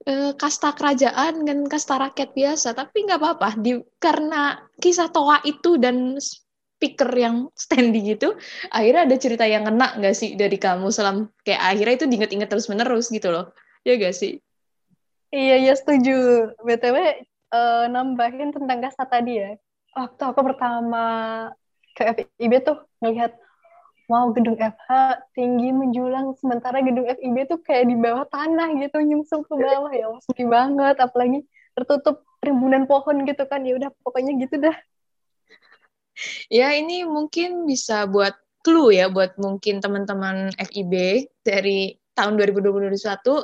[0.05, 3.49] uh, kasta kerajaan dengan kasta rakyat biasa tapi nggak apa-apa.
[3.59, 8.35] Di karena kisah toa itu dan speaker yang standing gitu
[8.67, 10.89] akhirnya ada cerita yang kena nggak sih dari kamu?
[10.93, 13.51] Selam kayak akhirnya itu diinget-inget terus menerus gitu loh.
[13.85, 14.41] Ya gak sih?
[15.29, 16.49] Iya iya setuju.
[16.65, 16.97] Btw
[17.53, 19.51] uh, nambahin tentang kasta tadi ya.
[19.93, 21.05] Waktu aku pertama
[21.95, 23.37] ke FIB tuh ngelihat
[24.05, 24.89] wow gedung FH
[25.33, 26.37] tinggi menjulang.
[26.37, 29.91] Sementara gedung FIB tuh kayak di bawah tanah gitu nyungsung ke bawah.
[29.91, 30.97] Ya sepi banget.
[31.01, 33.65] Apalagi tertutup rimbunan pohon gitu kan.
[33.65, 34.75] Ya udah pokoknya gitu dah.
[36.47, 42.95] Ya ini mungkin bisa buat clue ya buat mungkin teman-teman FIB dari tahun 2021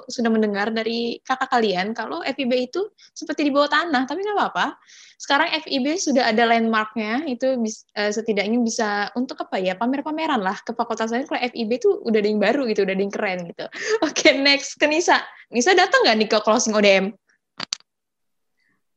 [0.07, 4.79] sudah mendengar dari kakak kalian kalau FIB itu seperti di bawah tanah, tapi nggak apa-apa.
[5.19, 10.57] Sekarang FIB sudah ada landmarknya, itu bis, uh, setidaknya bisa untuk apa ya pamer-pameran lah
[10.63, 11.27] ke fakultas lain.
[11.27, 13.65] Kalau FIB itu udah ada yang baru gitu, udah ada yang keren gitu.
[14.07, 15.19] Oke, okay, next ke Nisa.
[15.51, 17.13] Nisa datang nggak nih ke closing ODM?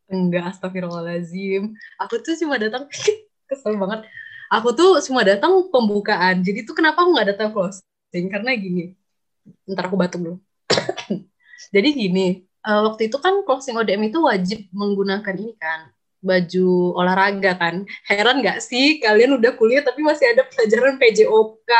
[0.09, 1.75] Enggak, astagfirullahaladzim.
[1.99, 2.87] Aku tuh cuma datang,
[3.51, 4.07] kesel banget.
[4.55, 6.41] Aku tuh cuma datang pembukaan.
[6.47, 8.31] Jadi tuh kenapa aku nggak datang closing?
[8.31, 8.95] Karena gini,
[9.69, 10.37] ntar aku batuk dulu.
[11.75, 12.27] Jadi gini,
[12.65, 15.93] uh, waktu itu kan closing ODM itu wajib menggunakan ini kan,
[16.25, 17.85] baju olahraga kan.
[18.09, 21.71] Heran nggak sih kalian udah kuliah tapi masih ada pelajaran PJOK,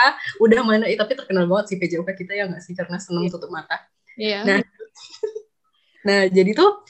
[0.41, 3.49] udah mana, eh, tapi terkenal banget sih PJOK kita ya nggak sih, karena seneng tutup
[3.49, 3.81] mata.
[4.21, 4.45] Iya.
[4.45, 4.59] Nah,
[6.07, 6.85] nah jadi tuh,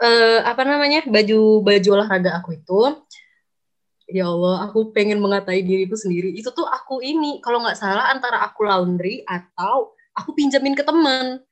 [0.00, 2.80] uh, apa namanya, baju baju olahraga aku itu,
[4.06, 6.32] ya Allah, aku pengen mengatai diriku sendiri.
[6.32, 11.44] Itu tuh aku ini, kalau nggak salah antara aku laundry atau aku pinjamin ke teman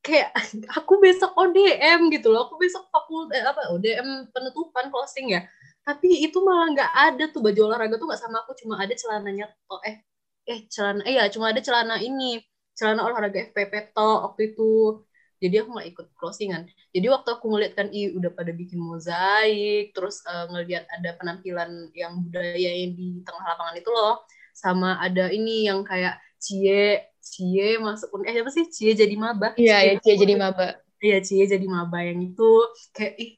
[0.00, 0.32] kayak
[0.78, 2.48] aku besok ODM gitu loh.
[2.48, 5.44] Aku besok fakultas eh, apa ODM penutupan closing ya.
[5.84, 7.40] Tapi itu malah nggak ada tuh.
[7.44, 8.52] Baju olahraga tuh nggak sama aku.
[8.60, 10.00] Cuma ada celananya oh eh
[10.48, 12.40] eh celana eh ya cuma ada celana ini.
[12.76, 15.04] Celana olahraga FPP to waktu itu.
[15.40, 16.62] Jadi aku nggak ikut closingan.
[16.92, 19.92] Jadi waktu aku ngeliat kan i udah pada bikin mozaik.
[19.96, 24.20] Terus uh, ngeliat ada penampilan yang budaya yang di tengah lapangan itu loh.
[24.52, 28.66] Sama ada ini yang kayak cie Cie masuk eh apa sih?
[28.66, 29.54] Cie jadi maba.
[29.54, 30.82] Iya ya Cie jadi maba.
[30.98, 32.50] Iya Cie jadi maba yang itu
[32.90, 33.30] kayak ih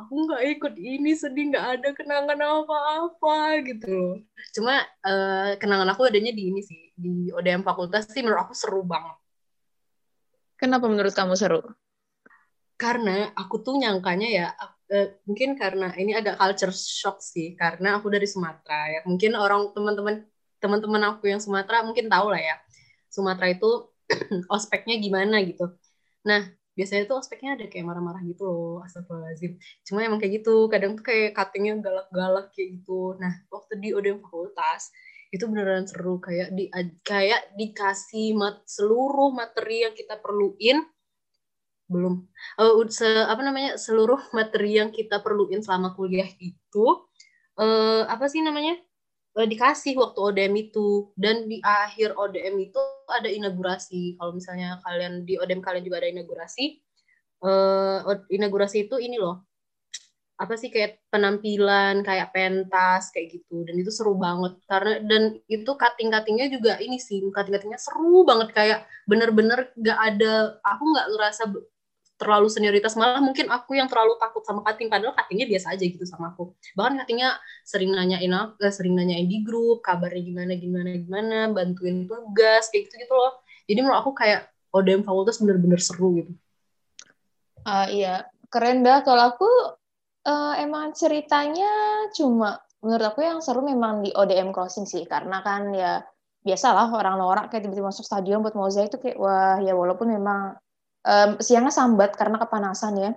[0.00, 4.24] aku nggak ikut ini sedih nggak ada kenangan apa-apa gitu
[4.56, 8.84] cuma uh, kenangan aku adanya di ini sih di ODM fakultas sih menurut aku seru
[8.84, 9.16] banget.
[10.60, 11.64] Kenapa menurut kamu seru?
[12.76, 14.46] Karena aku tuh nyangkanya ya
[14.92, 19.00] uh, mungkin karena ini agak culture shock sih karena aku dari Sumatera ya.
[19.08, 20.28] Mungkin orang teman-teman
[20.60, 22.56] teman-teman aku yang Sumatera mungkin tahu lah ya
[23.10, 23.90] Sumatera itu
[24.54, 25.74] ospeknya gimana gitu.
[26.24, 26.46] Nah,
[26.78, 29.58] biasanya tuh ospeknya ada kayak marah-marah gitu loh, astagfirullahaladzim.
[29.84, 33.18] Cuma emang kayak gitu, kadang tuh kayak cuttingnya galak-galak kayak gitu.
[33.18, 34.94] Nah, waktu di ODM fakultas,
[35.30, 36.66] itu beneran seru kayak di
[37.06, 40.82] kayak dikasih mat, seluruh materi yang kita perluin
[41.90, 42.22] belum
[42.58, 46.86] uh, se apa namanya seluruh materi yang kita perluin selama kuliah itu
[47.58, 48.78] uh, apa sih namanya
[49.38, 54.16] uh, dikasih waktu ODM itu dan di akhir ODM itu ada inaugurasi.
[54.16, 56.80] Kalau misalnya kalian di ODM kalian juga ada inaugurasi.
[57.40, 59.44] Uh, inaugurasi itu ini loh.
[60.40, 63.66] Apa sih kayak penampilan kayak pentas kayak gitu.
[63.68, 64.56] Dan itu seru banget.
[64.64, 67.20] Karena dan itu cutting cuttingnya juga ini sih.
[67.20, 68.48] Cutting cuttingnya seru banget.
[68.56, 71.42] Kayak bener-bener gak ada aku nggak ngerasa
[72.20, 76.04] terlalu senioritas malah mungkin aku yang terlalu takut sama cutting padahal cuttingnya biasa aja gitu
[76.04, 76.52] sama aku.
[76.76, 82.04] Bahkan cuttingnya sering nanyain aku eh, sering nanyain di grup kabarnya gimana gimana gimana bantuin
[82.04, 83.40] tugas kayak gitu gitu loh.
[83.64, 86.32] Jadi menurut aku kayak ODM fakultas bener-bener seru gitu.
[87.64, 88.28] Uh, iya.
[88.52, 89.50] Keren dah kalau aku
[90.28, 91.70] uh, emang ceritanya
[92.12, 95.08] cuma menurut aku yang seru memang di ODM Crossing sih.
[95.08, 96.04] Karena kan ya
[96.44, 100.56] biasalah orang norak kayak tiba-tiba masuk stadion buat mozaik itu kayak wah ya walaupun memang
[101.04, 103.10] um, siangnya sambat karena kepanasan ya.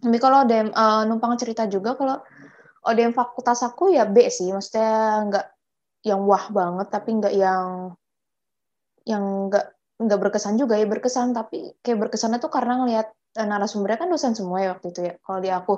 [0.00, 2.16] Tapi kalau ODM uh, numpang cerita juga kalau
[2.88, 4.48] ODM fakultas aku ya B sih.
[4.50, 5.46] Maksudnya nggak
[6.08, 7.92] yang wah banget tapi nggak yang
[9.04, 11.36] yang nggak nggak berkesan juga ya berkesan.
[11.36, 15.14] Tapi kayak berkesannya tuh karena ngelihat Eh, narasumbernya kan dosen semua ya waktu itu ya
[15.22, 15.72] kalau di aku.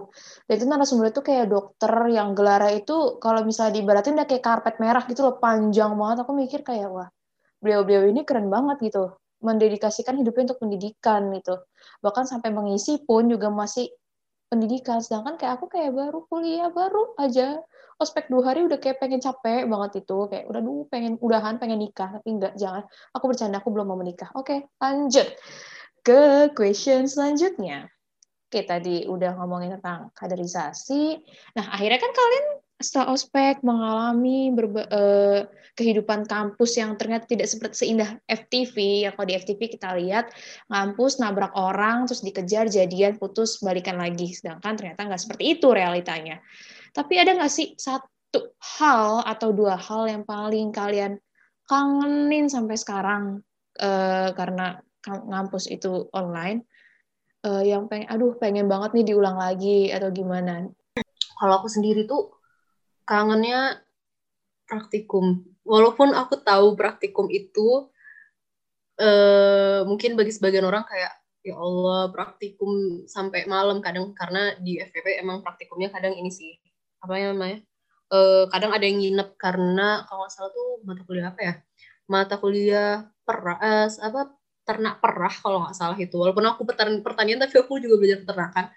[0.48, 4.75] Dan itu narasumber itu kayak dokter yang gelarnya itu kalau misalnya diibaratin udah kayak karpet
[4.81, 6.16] merah gitu loh panjang banget.
[6.25, 7.09] Aku mikir kayak wah
[7.61, 11.59] beliau-beliau ini keren banget gitu mendedikasikan hidupnya untuk pendidikan gitu.
[12.00, 13.90] Bahkan sampai mengisi pun juga masih
[14.48, 15.02] pendidikan.
[15.02, 17.59] Sedangkan kayak aku kayak baru kuliah baru aja
[17.98, 20.18] ospek dua hari udah kayak pengen capek banget itu.
[20.31, 22.22] Kayak udah dulu pengen udahan pengen nikah.
[22.22, 22.87] Tapi enggak jangan.
[23.18, 24.31] Aku bercanda aku belum mau menikah.
[24.38, 25.26] Oke lanjut
[26.07, 27.90] ke question selanjutnya.
[28.52, 31.24] Oke, tadi udah ngomongin tentang kaderisasi.
[31.57, 32.46] Nah, akhirnya kan kalian
[32.83, 35.40] setelah ospek mengalami berba, eh,
[35.79, 39.09] kehidupan kampus yang ternyata tidak seperti seindah FTV.
[39.09, 40.29] Ya, kalau di FTV kita lihat
[40.68, 44.35] kampus nabrak orang, terus dikejar, jadian, putus, balikan lagi.
[44.37, 46.42] Sedangkan ternyata nggak seperti itu realitanya.
[46.92, 51.16] Tapi ada nggak sih satu hal atau dua hal yang paling kalian
[51.64, 53.40] kangenin sampai sekarang
[53.81, 54.77] eh, karena
[55.09, 56.62] ngampus itu online
[57.47, 60.66] uh, yang pengen aduh pengen banget nih diulang lagi atau gimana
[61.38, 62.31] kalau aku sendiri tuh
[63.05, 63.83] kangennya
[64.67, 65.45] praktikum.
[65.62, 67.93] Walaupun aku tahu praktikum itu
[68.99, 71.12] uh, mungkin bagi sebagian orang kayak
[71.45, 73.85] ya Allah praktikum sampai malam.
[73.85, 76.57] Kadang karena di FPP emang praktikumnya kadang ini sih
[77.03, 77.59] apa namanya
[78.15, 81.55] uh, kadang ada yang nginep karena kalau nggak salah tuh mata kuliah apa ya?
[82.09, 86.15] Mata kuliah peras apa ternak perah kalau nggak salah itu.
[86.15, 86.62] Walaupun aku
[87.03, 88.71] pertanian, tapi aku juga belajar peternakan.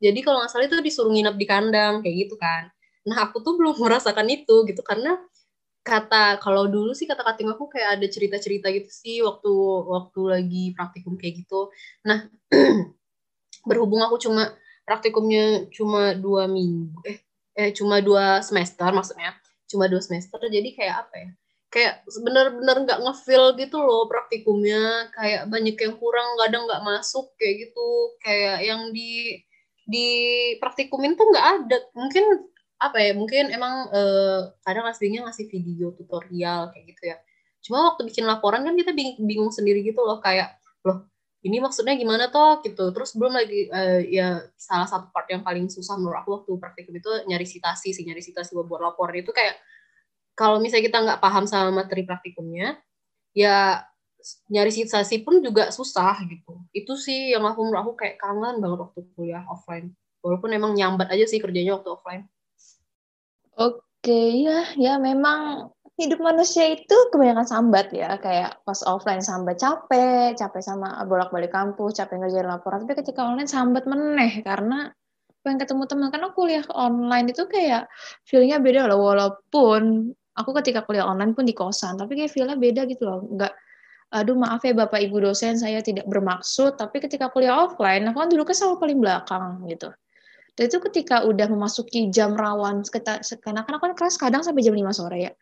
[0.00, 2.72] Jadi kalau nggak salah itu disuruh nginap di kandang kayak gitu kan
[3.08, 4.82] nah aku tuh belum merasakan itu gitu.
[4.84, 5.16] Karena
[5.86, 9.50] kata kalau dulu sih kata kating aku kayak ada cerita-cerita gitu sih waktu
[9.88, 11.72] waktu lagi praktikum kayak gitu.
[12.08, 12.28] Nah
[13.68, 14.52] berhubung aku cuma
[14.88, 17.18] praktikumnya cuma dua minggu eh
[17.54, 19.36] eh cuma dua semester maksudnya
[19.70, 21.30] cuma dua semester jadi kayak apa ya
[21.70, 25.06] kayak bener-bener nggak ngefeel gitu loh praktikumnya.
[25.14, 27.88] Kayak banyak yang kurang kadang nggak masuk kayak gitu.
[28.26, 29.38] Kayak yang di
[29.86, 30.06] di
[30.58, 31.78] praktikumin tuh nggak ada.
[31.94, 32.24] Mungkin
[32.80, 37.16] apa ya mungkin emang eh, kadang aslinya ngasih video tutorial kayak gitu ya
[37.60, 41.04] cuma waktu bikin laporan kan kita bingung, bingung sendiri gitu loh kayak loh
[41.44, 45.68] ini maksudnya gimana toh gitu terus belum lagi uh, ya salah satu part yang paling
[45.68, 49.32] susah menurut aku waktu praktikum itu nyari citasi sih nyari citasi buat, buat laporan itu
[49.32, 49.60] kayak
[50.40, 52.80] kalau misalnya kita nggak paham sama materi praktikumnya,
[53.36, 53.84] ya
[54.48, 56.64] nyari sensasi pun juga susah gitu.
[56.72, 59.92] Itu sih yang aku menurut aku kayak kangen banget waktu kuliah offline.
[60.24, 62.24] Walaupun emang nyambat aja sih kerjanya waktu offline.
[63.60, 65.68] Oke, ya, ya memang
[66.00, 68.16] hidup manusia itu kebanyakan sambat ya.
[68.16, 72.88] Kayak pas offline sambat capek, capek sama bolak-balik kampus, capek ngerjain laporan.
[72.88, 74.88] Tapi ketika online sambat meneh karena
[75.44, 76.08] pengen ketemu teman.
[76.08, 77.84] Karena kuliah online itu kayak
[78.24, 79.04] feelnya beda loh.
[79.12, 80.08] Walaupun
[80.40, 83.52] aku ketika kuliah online pun di kosan tapi kayak feelnya beda gitu loh nggak
[84.10, 88.28] aduh maaf ya bapak ibu dosen saya tidak bermaksud tapi ketika kuliah offline aku kan
[88.32, 89.88] dulu kan selalu paling belakang gitu
[90.60, 94.76] dan itu ketika udah memasuki jam rawan karena kan aku kan kelas kadang sampai jam
[94.76, 95.32] 5 sore ya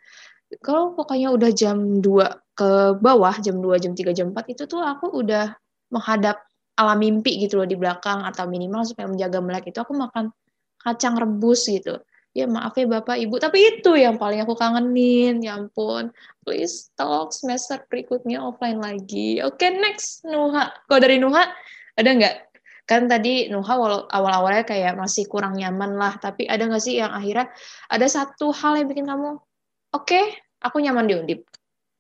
[0.63, 2.71] kalau pokoknya udah jam 2 ke
[3.03, 5.59] bawah jam 2 jam 3 jam 4 itu tuh aku udah
[5.91, 6.39] menghadap
[6.79, 10.31] alam mimpi gitu loh di belakang atau minimal supaya menjaga melek itu aku makan
[10.79, 11.99] kacang rebus gitu
[12.39, 16.15] ya maaf ya Bapak Ibu, tapi itu yang paling aku kangenin, ya ampun.
[16.47, 19.43] Please talk semester berikutnya offline lagi.
[19.43, 20.71] Oke, okay, next Nuha.
[20.87, 21.51] Kalau dari Nuha,
[21.99, 22.48] ada nggak?
[22.89, 23.77] Kan tadi Nuha
[24.09, 27.53] awal-awalnya kayak masih kurang nyaman lah, tapi ada nggak sih yang akhirnya
[27.93, 30.25] ada satu hal yang bikin kamu, oke, okay,
[30.65, 31.41] aku nyaman di Undip.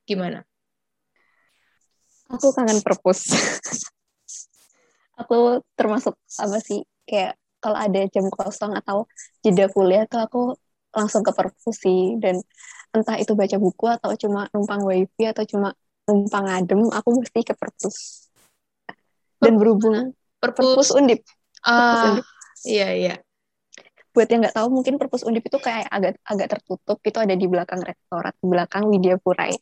[0.09, 0.41] Gimana?
[2.32, 3.28] Aku kangen perpus.
[5.20, 9.11] aku termasuk apa sih kayak kalau ada jam kosong atau
[9.43, 10.41] jeda kuliah tuh aku
[10.95, 12.39] langsung ke perpus sih dan
[12.95, 15.74] entah itu baca buku atau cuma numpang wifi atau cuma
[16.07, 18.30] numpang adem aku mesti ke perpus
[19.43, 21.20] dan berhubung perpus, undip
[21.61, 22.16] perpus ah
[22.66, 23.14] iya iya
[24.14, 27.47] buat yang nggak tahu mungkin perpus undip itu kayak agak agak tertutup itu ada di
[27.47, 29.55] belakang rektorat di belakang Widya Purai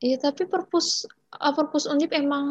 [0.00, 1.04] Iya, tapi perpus
[1.36, 2.48] uh, perpus undip emang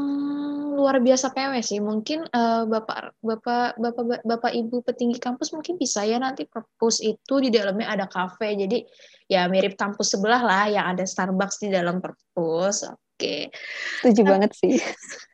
[0.77, 1.81] luar biasa PW sih.
[1.81, 7.41] Mungkin uh, bapak bapak bapak bapak ibu petinggi kampus mungkin bisa ya nanti perpus itu
[7.41, 8.53] di dalamnya ada kafe.
[8.53, 8.85] Jadi
[9.25, 12.85] ya mirip kampus sebelah lah yang ada Starbucks di dalam perpus.
[13.19, 13.51] Oke.
[13.51, 13.51] Okay.
[13.99, 14.79] Setuju banget sih.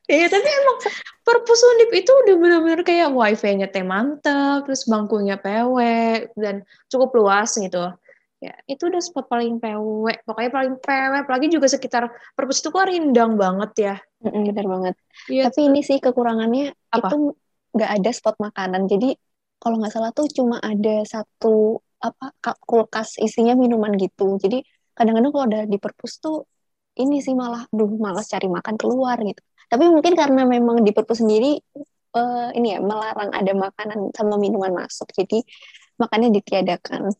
[0.05, 0.77] Iya, tapi emang
[1.25, 5.77] perpus undip itu udah benar-benar kayak wifi-nya teh mantap, terus bangkunya PW
[6.38, 7.93] dan cukup luas gitu
[8.43, 12.86] ya itu udah spot paling PW pokoknya paling PW apalagi juga sekitar perpus itu kan
[12.86, 14.95] rindang banget ya mm benar banget
[15.31, 15.49] ya.
[15.49, 17.09] tapi ini sih kekurangannya Apa?
[17.09, 17.33] itu
[17.73, 19.17] nggak ada spot makanan jadi
[19.57, 24.61] kalau nggak salah tuh cuma ada satu apa kulkas isinya minuman gitu jadi
[24.93, 26.45] kadang-kadang kalau ada di perpus tuh
[26.95, 31.19] ini sih malah duh malas cari makan keluar gitu tapi mungkin karena memang di perpus
[31.23, 31.59] sendiri
[32.15, 35.43] uh, ini ya melarang ada makanan sama minuman masuk jadi
[35.99, 37.11] makannya ditiadakan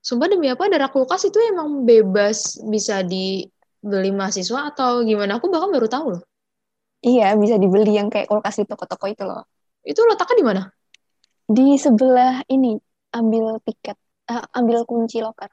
[0.00, 5.36] Sumpah demi apa darah kulkas itu emang bebas bisa dibeli mahasiswa atau gimana?
[5.38, 6.22] Aku bahkan baru tahu loh.
[7.04, 9.44] Iya, bisa dibeli yang kayak kulkas di toko-toko itu loh.
[9.84, 10.62] Itu letaknya di mana?
[11.46, 12.74] Di sebelah ini,
[13.14, 13.94] ambil tiket,
[14.32, 15.50] uh, ambil kunci loker.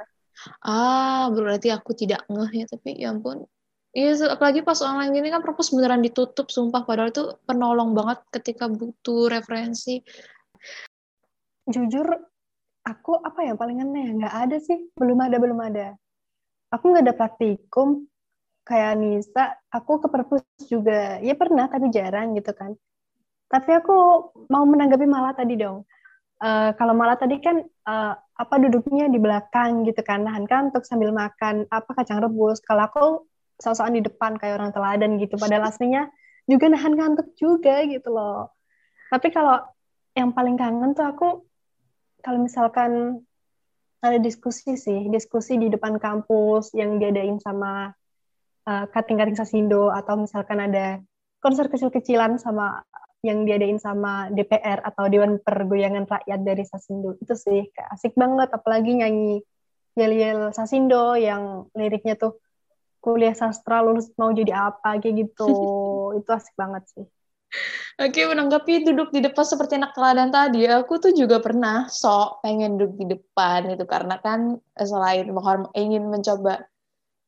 [0.63, 3.47] Ah, berarti aku tidak ngeh ya, tapi ya ampun.
[3.93, 6.81] Iya, apalagi pas online gini kan perpus beneran ditutup, sumpah.
[6.83, 10.01] Padahal itu penolong banget ketika butuh referensi.
[11.69, 12.09] Jujur,
[12.83, 15.95] aku apa ya paling aneh nggak ada sih belum ada belum ada
[16.69, 18.03] aku nggak ada praktikum
[18.67, 22.75] kayak Nisa aku ke perpus juga ya pernah tapi jarang gitu kan
[23.47, 23.95] tapi aku
[24.51, 25.87] mau menanggapi malah tadi dong
[26.43, 31.15] uh, kalau malah tadi kan uh, apa duduknya di belakang gitu kan nahan kantuk sambil
[31.15, 32.59] makan apa kacang rebus.
[32.59, 33.05] Kalau aku
[33.63, 35.39] sosokan di depan kayak orang teladan gitu.
[35.39, 36.11] Padahal aslinya
[36.43, 38.51] juga nahan kantuk juga gitu loh.
[39.07, 39.63] Tapi kalau
[40.13, 41.29] yang paling kangen tuh aku
[42.19, 43.23] kalau misalkan
[44.03, 47.95] ada diskusi sih, diskusi di depan kampus yang diadain sama
[48.67, 50.99] uh, kating-kating Sasindo atau misalkan ada
[51.39, 52.83] konser kecil-kecilan sama
[53.24, 58.51] yang diadain sama DPR atau Dewan Pergoyangan Rakyat dari Sasindo itu sih kayak asik banget
[58.51, 59.39] apalagi nyanyi
[59.95, 62.43] yel-yel Sasindo yang liriknya tuh
[62.99, 65.47] kuliah sastra lulus mau jadi apa kayak gitu
[66.19, 67.07] itu asik banget sih
[68.01, 72.82] Oke, menanggapi duduk di depan seperti anak teladan tadi, aku tuh juga pernah sok pengen
[72.82, 75.30] duduk di depan itu karena kan eh, selain
[75.78, 76.65] ingin mencoba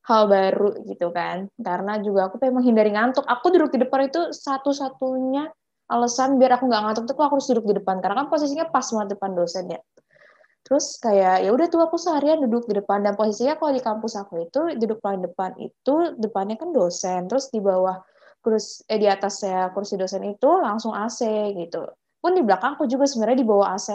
[0.10, 1.54] hal baru gitu kan.
[1.62, 3.30] Karena juga aku pengen menghindari ngantuk.
[3.30, 5.54] Aku duduk di depan itu satu-satunya
[5.86, 8.86] alasan biar aku nggak ngantuk tuh aku harus duduk di depan karena kan posisinya pas
[8.90, 9.80] banget depan dosen ya.
[10.66, 14.18] Terus kayak ya udah tuh aku seharian duduk di depan dan posisinya kalau di kampus
[14.18, 18.02] aku itu duduk paling depan itu depannya kan dosen, terus di bawah
[18.42, 21.22] kursi eh di atas saya kursi dosen itu langsung AC
[21.54, 21.86] gitu.
[22.18, 23.94] Pun di belakangku juga sebenarnya di bawah AC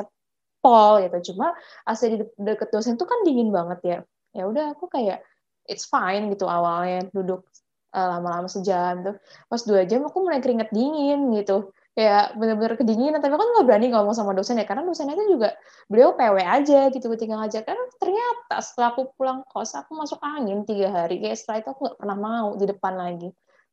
[0.62, 1.34] pol gitu.
[1.34, 1.50] Cuma
[1.90, 3.98] AC di deket dosen itu kan dingin banget ya.
[4.30, 5.26] Ya udah aku kayak
[5.66, 7.50] it's fine gitu awalnya duduk
[7.94, 9.16] uh, lama-lama sejam tuh.
[9.50, 11.74] Pas dua jam aku mulai keringet dingin gitu.
[11.90, 15.58] Kayak bener-bener kedinginan, tapi aku nggak berani ngomong sama dosen ya, karena dosennya itu juga
[15.90, 17.62] beliau PW aja gitu ketika ngajak.
[17.66, 21.18] Karena ternyata setelah aku pulang kos, aku masuk angin tiga hari.
[21.18, 23.30] Kayak setelah itu aku nggak pernah mau di depan lagi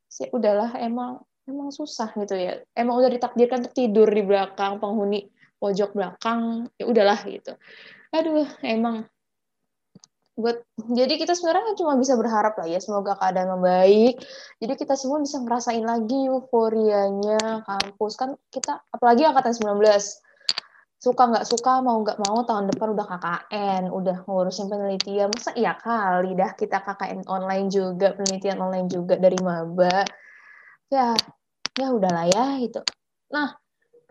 [0.07, 5.27] sih udahlah emang emang susah gitu ya emang udah ditakdirkan tertidur di belakang penghuni
[5.59, 7.55] pojok belakang ya udahlah gitu
[8.15, 9.03] aduh emang
[10.37, 10.61] buat
[10.93, 14.21] jadi kita sebenarnya cuma bisa berharap lah ya semoga keadaan membaik.
[14.61, 18.13] Jadi kita semua bisa ngerasain lagi euforianya kampus.
[18.21, 19.81] Kan kita apalagi angkatan 19
[20.97, 25.33] suka nggak suka mau nggak mau tahun depan udah KKN udah ngurusin penelitian.
[25.33, 30.05] Masa iya kali dah kita KKN online juga penelitian online juga dari maba.
[30.93, 31.17] Ya
[31.73, 32.85] ya udahlah ya gitu.
[33.33, 33.57] Nah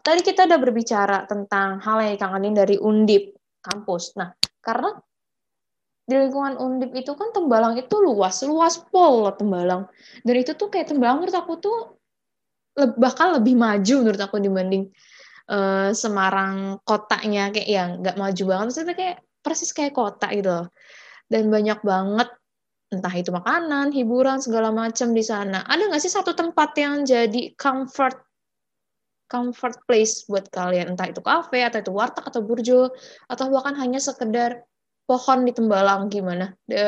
[0.02, 3.30] tadi kita udah berbicara tentang hal yang dikangenin dari undip
[3.62, 4.18] kampus.
[4.18, 4.90] Nah karena
[6.06, 9.90] di lingkungan undip itu kan tembalang itu luas luas pol tembalang
[10.22, 11.76] dan itu tuh kayak tembalang menurut aku tuh
[12.94, 14.86] bahkan lebih maju menurut aku dibanding
[15.50, 20.66] uh, Semarang kotanya kayak yang nggak maju banget maksudnya kayak persis kayak kota gitu loh.
[21.26, 22.30] dan banyak banget
[22.86, 25.66] entah itu makanan, hiburan segala macam di sana.
[25.66, 28.14] Ada nggak sih satu tempat yang jadi comfort
[29.26, 32.94] comfort place buat kalian entah itu kafe atau itu warteg atau burjo
[33.26, 34.62] atau bahkan hanya sekedar
[35.06, 36.52] pohon di Tembalang gimana?
[36.66, 36.82] De,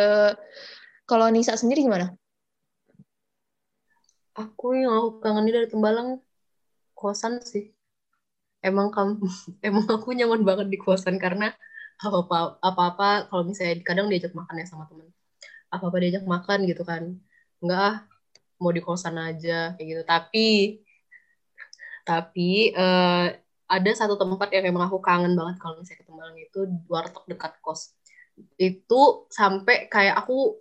[1.09, 2.13] kalau Nisa sendiri gimana?
[4.35, 6.19] Aku yang aku kangenin dari Tembalang
[6.99, 7.71] kosan sih.
[8.59, 9.23] Emang kamu
[9.67, 11.55] emang aku nyaman banget di kosan karena
[11.99, 15.11] apa-apa apa-apa kalau misalnya kadang diajak makan ya sama temen.
[15.71, 17.19] Apa-apa diajak makan gitu kan.
[17.63, 17.97] Enggak ah,
[18.59, 20.03] mau di kosan aja kayak gitu.
[20.07, 20.49] Tapi
[22.03, 23.27] tapi eh,
[23.69, 27.53] ada satu tempat yang emang aku kangen banget kalau misalnya ke Tembalang itu warteg dekat
[27.61, 27.98] kos.
[28.59, 30.59] Itu sampai kayak aku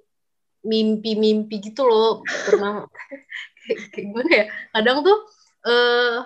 [0.65, 2.83] mimpi-mimpi gitu loh pernah.
[3.67, 4.45] Kayak, gimana ya?
[4.71, 5.17] Kadang tuh
[5.67, 6.23] eh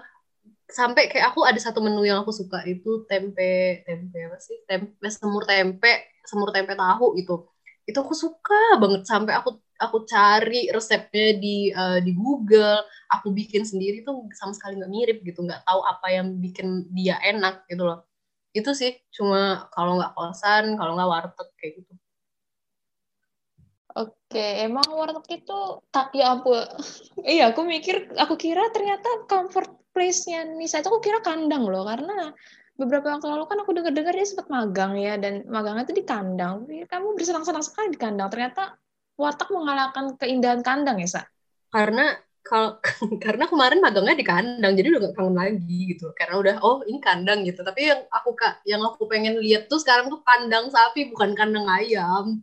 [0.71, 4.61] sampai kayak aku ada satu menu yang aku suka itu tempe tempe apa sih?
[4.69, 7.49] Tempe semur tempe semur tempe tahu gitu.
[7.89, 12.85] Itu aku suka banget sampai aku aku cari resepnya di uh, di Google.
[13.09, 15.41] Aku bikin sendiri tuh sama sekali nggak mirip gitu.
[15.41, 18.05] Nggak tahu apa yang bikin dia enak gitu loh
[18.51, 21.93] itu sih cuma kalau nggak kosan kalau nggak warteg kayak gitu
[23.91, 25.59] Oke, emang warteg itu
[25.91, 26.63] tak ya ampun.
[27.27, 32.31] iya, aku mikir, aku kira ternyata comfort place-nya Nisa itu aku kira kandang loh, karena
[32.79, 36.63] beberapa waktu lalu kan aku dengar-dengar dia sempat magang ya, dan magangnya itu di kandang.
[36.87, 38.31] Kamu bersenang-senang sekali di kandang.
[38.31, 38.79] Ternyata
[39.19, 41.21] warteg mengalahkan keindahan kandang ya, Sa?
[41.67, 42.77] Karena kalau
[43.23, 46.11] karena kemarin magangnya di kandang, jadi udah gak kangen lagi gitu.
[46.17, 47.61] Karena udah oh ini kandang gitu.
[47.61, 51.65] Tapi yang aku kak, yang aku pengen lihat tuh sekarang tuh kandang sapi bukan kandang
[51.69, 52.41] ayam.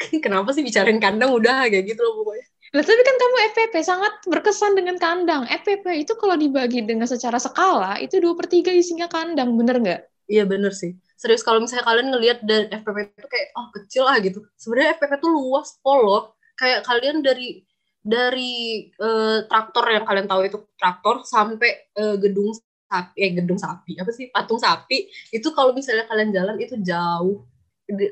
[0.24, 2.46] kenapa sih bicarain kandang udah kayak gitu loh pokoknya.
[2.70, 5.42] Nah, tapi kan kamu FPP sangat berkesan dengan kandang.
[5.50, 10.00] FPP itu kalau dibagi dengan secara skala, itu dua per tiga isinya kandang, bener nggak?
[10.30, 10.94] Iya bener sih.
[11.18, 14.46] Serius kalau misalnya kalian ngelihat dan FPP itu kayak, oh kecil lah gitu.
[14.54, 16.38] Sebenarnya FPP itu luas polo.
[16.54, 17.66] Kayak kalian dari
[18.00, 22.56] dari uh, traktor yang kalian tahu itu traktor sampai uh, gedung
[22.90, 27.46] sapi, eh gedung sapi, apa sih, patung sapi, itu kalau misalnya kalian jalan itu jauh.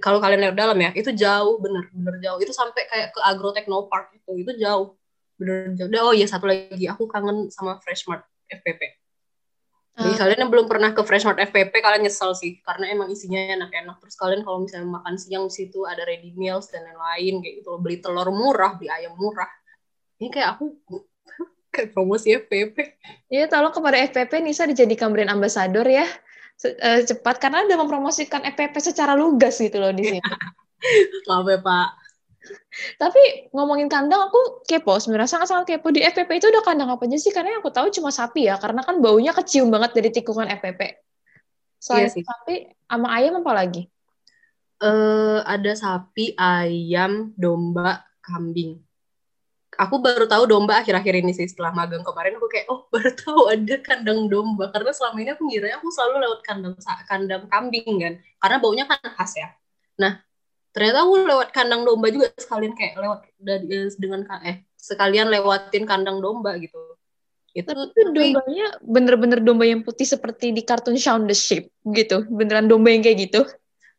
[0.02, 2.38] Kalau kalian lewat dalam ya itu jauh bener bener jauh.
[2.42, 4.98] Itu sampai kayak ke Agro Techno Park itu itu jauh
[5.38, 6.10] bener jauh.
[6.10, 8.98] Oh iya satu lagi aku kangen sama Freshmart FPP
[9.98, 10.18] jadi uh.
[10.22, 13.98] kalian yang belum pernah ke Freshmart FPP kalian nyesel sih karena emang isinya enak-enak.
[13.98, 17.70] Terus kalian kalau misalnya makan siang di situ ada ready meals dan lain-lain kayak gitu
[17.82, 19.50] beli telur murah beli ayam murah
[20.18, 20.74] ini kayak aku
[21.74, 22.76] kayak promosi FPP
[23.30, 26.06] iya tolong kepada FPP Nisa dijadikan brand ambassador ya
[26.66, 30.20] uh, cepat karena udah mempromosikan EPP secara lugas gitu loh di sini.
[31.28, 31.88] Maaf ya Pak.
[32.96, 37.18] Tapi ngomongin kandang aku kepo sebenarnya sangat-sangat kepo di FPP itu udah kandang apa aja
[37.20, 40.48] sih karena yang aku tahu cuma sapi ya karena kan baunya kecium banget dari tikungan
[40.48, 40.96] FPP.
[41.78, 42.54] Selain iya sapi
[42.88, 43.82] sama ayam apa lagi?
[44.78, 48.78] Uh, ada sapi, ayam, domba, kambing
[49.78, 53.46] aku baru tahu domba akhir-akhir ini sih setelah magang kemarin aku kayak oh baru tahu
[53.46, 54.74] ada kandang domba.
[54.74, 56.74] Karena selama ini aku ngira aku selalu lewat kandang
[57.06, 59.48] kandang kambing kan karena baunya kan khas ya.
[60.02, 60.18] Nah
[60.74, 65.86] ternyata aku lewat kandang domba juga sekalian kayak lewat dari eh, dengan eh sekalian lewatin
[65.86, 66.98] kandang domba gitu.
[67.54, 72.66] Itu tapi dombanya bener-bener domba yang putih seperti di kartun Shaun the Sheep gitu beneran
[72.66, 73.46] domba yang kayak gitu?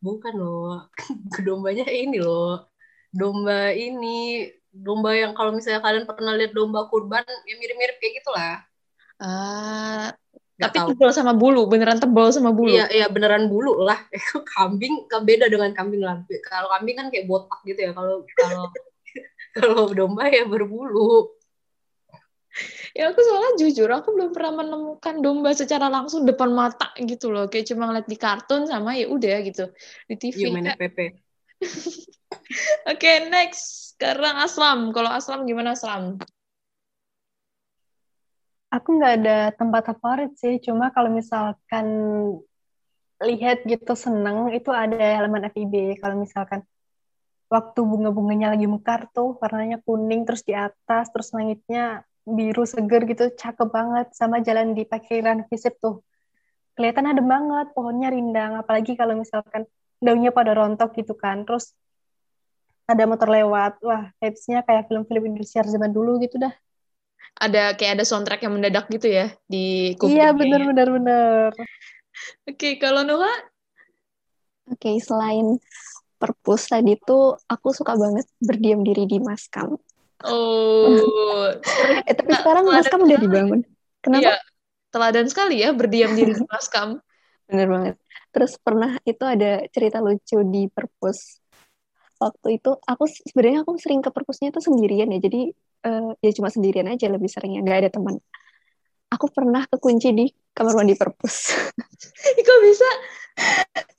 [0.03, 0.91] Bukan loh
[1.47, 2.67] dombanya ini loh
[3.09, 8.55] domba ini domba yang kalau misalnya kalian pernah lihat domba kurban ya mirip-mirip kayak gitulah.
[9.19, 10.15] Ah,
[10.59, 10.87] tapi tahu.
[10.91, 12.75] tebal sama bulu, beneran tebal sama bulu.
[12.75, 13.95] Iya, iya beneran bulu lah.
[14.55, 16.19] kambing beda dengan kambing lah.
[16.51, 17.91] Kalau kambing kan kayak botak gitu ya.
[17.95, 18.63] Kalau kalau
[19.55, 21.31] kalau domba ya berbulu.
[22.91, 27.47] Ya aku soalnya jujur aku belum pernah menemukan domba secara langsung depan mata gitu loh.
[27.47, 29.71] Kayak cuma ngeliat di kartun sama ya udah gitu
[30.11, 30.59] di TV.
[30.59, 30.99] Iya, FPP.
[32.91, 33.88] Oke, okay, next.
[33.99, 34.79] Sekarang Aslam.
[34.95, 36.15] Kalau Aslam gimana Aslam?
[38.71, 40.55] Aku nggak ada tempat favorit sih.
[40.63, 41.83] Cuma kalau misalkan
[43.19, 45.99] lihat gitu seneng, itu ada halaman FIB.
[45.99, 46.63] Kalau misalkan
[47.51, 53.35] waktu bunga-bunganya lagi mekar tuh, warnanya kuning, terus di atas, terus langitnya biru seger gitu,
[53.35, 54.15] cakep banget.
[54.15, 56.07] Sama jalan di parkiran visip tuh.
[56.71, 58.63] Kelihatan adem banget, pohonnya rindang.
[58.63, 59.67] Apalagi kalau misalkan
[59.99, 61.43] daunnya pada rontok gitu kan.
[61.43, 61.75] Terus
[62.89, 63.77] ada motor lewat.
[63.85, 66.53] Wah, vibes-nya kayak film-film Indonesia zaman dulu gitu dah.
[67.37, 70.17] Ada kayak ada soundtrack yang mendadak gitu ya di kuping.
[70.17, 71.49] Iya, bener bener bener.
[72.49, 73.37] Oke, kalau Noah?
[74.73, 75.61] Oke, selain
[76.19, 79.77] perpus tadi tuh aku suka banget berdiam diri di maskam.
[80.27, 81.47] Oh.
[82.09, 83.61] eh, tapi sekarang maskam udah dibangun.
[84.03, 84.21] Kenapa?
[84.25, 84.35] Iya,
[84.91, 86.99] teladan sekali ya berdiam diri di maskam.
[87.47, 87.95] Bener banget.
[88.35, 91.39] Terus pernah itu ada cerita lucu di perpus
[92.19, 95.19] waktu itu aku sebenarnya aku sering ke perpusnya itu sendirian ya.
[95.23, 95.41] Jadi
[95.87, 98.15] uh, ya cuma sendirian aja lebih seringnya nggak ada teman.
[99.09, 101.55] Aku pernah kekunci di kamar mandi perpus.
[102.47, 102.89] Kok bisa?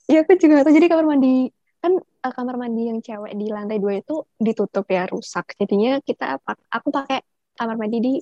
[0.07, 0.71] Ya aku juga tahu.
[0.71, 1.51] Jadi kamar mandi
[1.81, 5.57] kan uh, kamar mandi yang cewek di lantai dua itu ditutup ya rusak.
[5.57, 6.39] Jadinya kita
[6.71, 7.19] aku pakai
[7.57, 8.13] kamar mandi di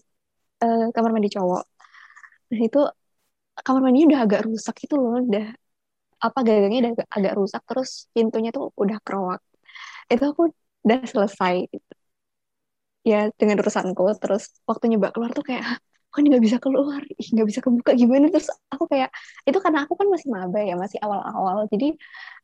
[0.64, 1.64] uh, kamar mandi cowok.
[2.50, 2.82] Dan itu
[3.62, 5.45] kamar mandinya udah agak rusak itu loh udah
[6.20, 9.39] apa gagangnya udah agak, agak rusak terus pintunya tuh udah kerowak
[10.14, 10.41] itu aku
[10.86, 11.55] udah selesai.
[11.72, 11.93] Gitu.
[13.07, 15.80] ya dengan urusanku terus waktu nyoba keluar tuh kayak
[16.10, 17.01] kok ini nggak bisa keluar?
[17.05, 18.34] Nggak bisa kebuka gimana?
[18.34, 19.14] Terus aku kayak
[19.45, 21.70] itu karena aku kan masih maba ya masih awal-awal.
[21.70, 21.93] Jadi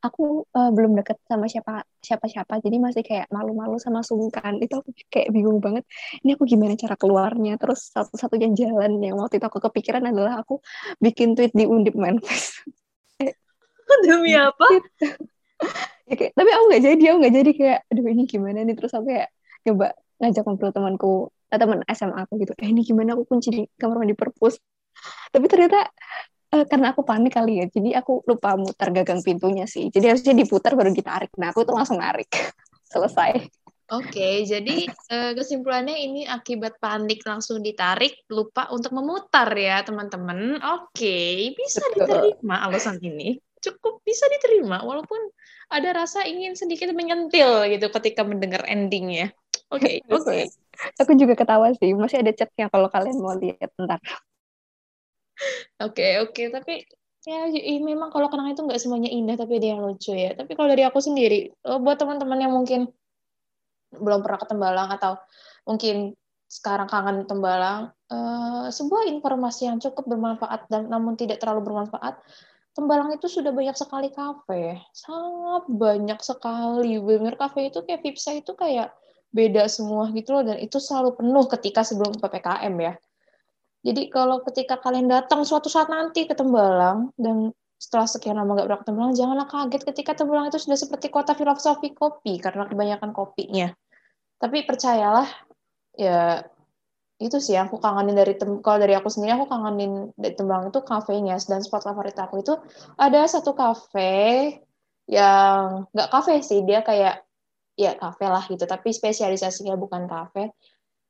[0.06, 4.78] aku uh, belum deket sama siapa siapa siapa jadi masih kayak malu-malu sama sungkan itu
[4.78, 5.82] aku kayak bingung banget
[6.22, 7.58] ini aku gimana cara keluarnya?
[7.58, 10.62] Terus satu-satunya jalan yang waktu itu aku kepikiran adalah aku
[11.02, 12.62] bikin tweet di undip manifest.
[14.06, 14.66] Demi apa
[16.06, 18.74] ya, kayak, tapi aku nggak jadi aku nggak jadi kayak aduh ini gimana nih?
[18.78, 19.28] Terus aku kayak
[19.66, 19.86] coba
[20.22, 21.12] ngajak ngobrol temanku
[21.52, 22.52] eh, teman SMA aku gitu.
[22.58, 23.18] Eh ini gimana?
[23.18, 24.56] Aku kunci di kamar mandi perpus.
[25.30, 25.86] Tapi ternyata
[26.56, 29.90] uh, karena aku panik kali ya jadi aku lupa mutar gagang pintunya sih.
[29.90, 31.34] Jadi harusnya diputar baru ditarik.
[31.36, 32.30] Nah aku tuh langsung narik.
[32.92, 33.50] Selesai.
[33.86, 40.58] Oke, okay, jadi uh, kesimpulannya ini akibat panik langsung ditarik, lupa untuk memutar ya teman-teman.
[40.58, 45.30] Oke, okay, bisa diterima alasan ini, cukup bisa diterima walaupun
[45.66, 49.34] ada rasa ingin sedikit menyentil gitu ketika mendengar endingnya.
[49.70, 50.22] Oke, okay, oke.
[50.26, 50.42] Okay.
[51.02, 51.90] Aku juga ketawa sih.
[51.96, 53.98] Masih ada chatnya kalau kalian mau lihat ntar.
[55.82, 56.32] Oke, okay, oke.
[56.32, 56.46] Okay.
[56.52, 56.74] Tapi
[57.26, 57.50] ya
[57.82, 60.32] memang kalau kenang itu nggak semuanya indah, tapi dia yang lucu ya.
[60.38, 62.86] Tapi kalau dari aku sendiri, oh, buat teman-teman yang mungkin
[63.90, 65.18] belum pernah ke Tembalang atau
[65.66, 66.14] mungkin
[66.46, 72.22] sekarang kangen Tembalang, uh, sebuah informasi yang cukup bermanfaat dan namun tidak terlalu bermanfaat.
[72.76, 77.00] Tembalang itu sudah banyak sekali kafe, sangat banyak sekali.
[77.00, 78.92] Bener kafe itu kayak Vipsa itu kayak
[79.32, 82.94] beda semua gitu loh dan itu selalu penuh ketika sebelum PPKM ya.
[83.80, 88.84] Jadi kalau ketika kalian datang suatu saat nanti ke Tembalang dan setelah sekian lama nggak
[88.84, 93.72] ke Tembalang, janganlah kaget ketika Tembalang itu sudah seperti kota filosofi kopi karena kebanyakan kopinya.
[94.36, 95.28] Tapi percayalah,
[95.96, 96.44] ya
[97.16, 100.84] itu sih aku kangenin dari tem kalau dari aku sendiri aku kangenin dari Tembalang itu
[100.84, 102.52] kafenya dan spot favorit aku itu
[103.00, 104.52] ada satu kafe
[105.08, 107.24] yang nggak kafe sih dia kayak
[107.72, 110.52] ya kafe lah gitu tapi spesialisasinya bukan kafe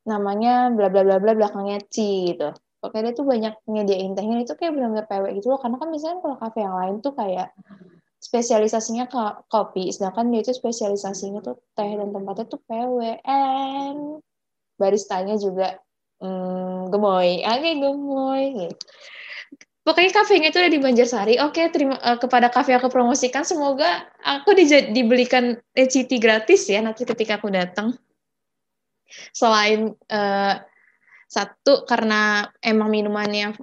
[0.06, 2.54] namanya bla bla bla bla belakangnya Ci gitu.
[2.86, 6.22] Oke dia tuh banyak nyediain tehnya itu kayak benar-benar PW gitu loh karena kan misalnya
[6.22, 7.50] kalau kafe yang lain tuh kayak
[8.22, 9.10] spesialisasinya
[9.50, 14.22] kopi sedangkan dia itu spesialisasinya tuh teh dan tempatnya tuh PW and
[14.78, 15.82] baristanya juga
[16.22, 18.86] hmm, gemoy oke gemoy gitu
[19.86, 21.34] Pokoknya kafenya itu ada di Banjarsari.
[21.46, 23.46] Oke, terima uh, kepada kafe aku promosikan.
[23.46, 27.94] Semoga aku di, dibelikan ECT gratis ya nanti ketika aku datang.
[29.30, 30.54] Selain uh,
[31.30, 33.54] satu karena emang minumannya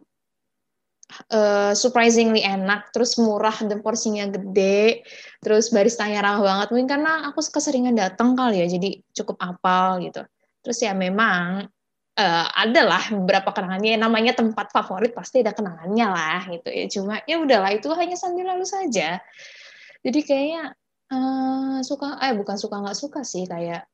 [1.28, 5.04] uh, surprisingly enak, terus murah dan porsinya gede,
[5.44, 6.68] terus baristanya ramah banget.
[6.72, 10.24] Mungkin karena aku keseringan datang kali ya, jadi cukup apal gitu.
[10.64, 11.68] Terus ya memang
[12.18, 13.98] uh, adalah beberapa kenangannya.
[13.98, 16.86] Namanya tempat favorit pasti ada kenangannya lah gitu ya.
[16.90, 19.22] Cuma ya udahlah itu hanya sambil lalu saja.
[20.04, 20.74] Jadi kayaknya
[21.14, 23.46] uh, suka eh bukan suka nggak suka sih.
[23.50, 23.90] Kayak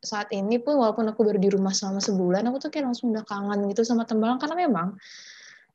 [0.00, 3.24] saat ini pun walaupun aku baru di rumah selama sebulan aku tuh kayak langsung udah
[3.24, 4.38] kangen gitu sama Tembalang.
[4.38, 4.88] Karena memang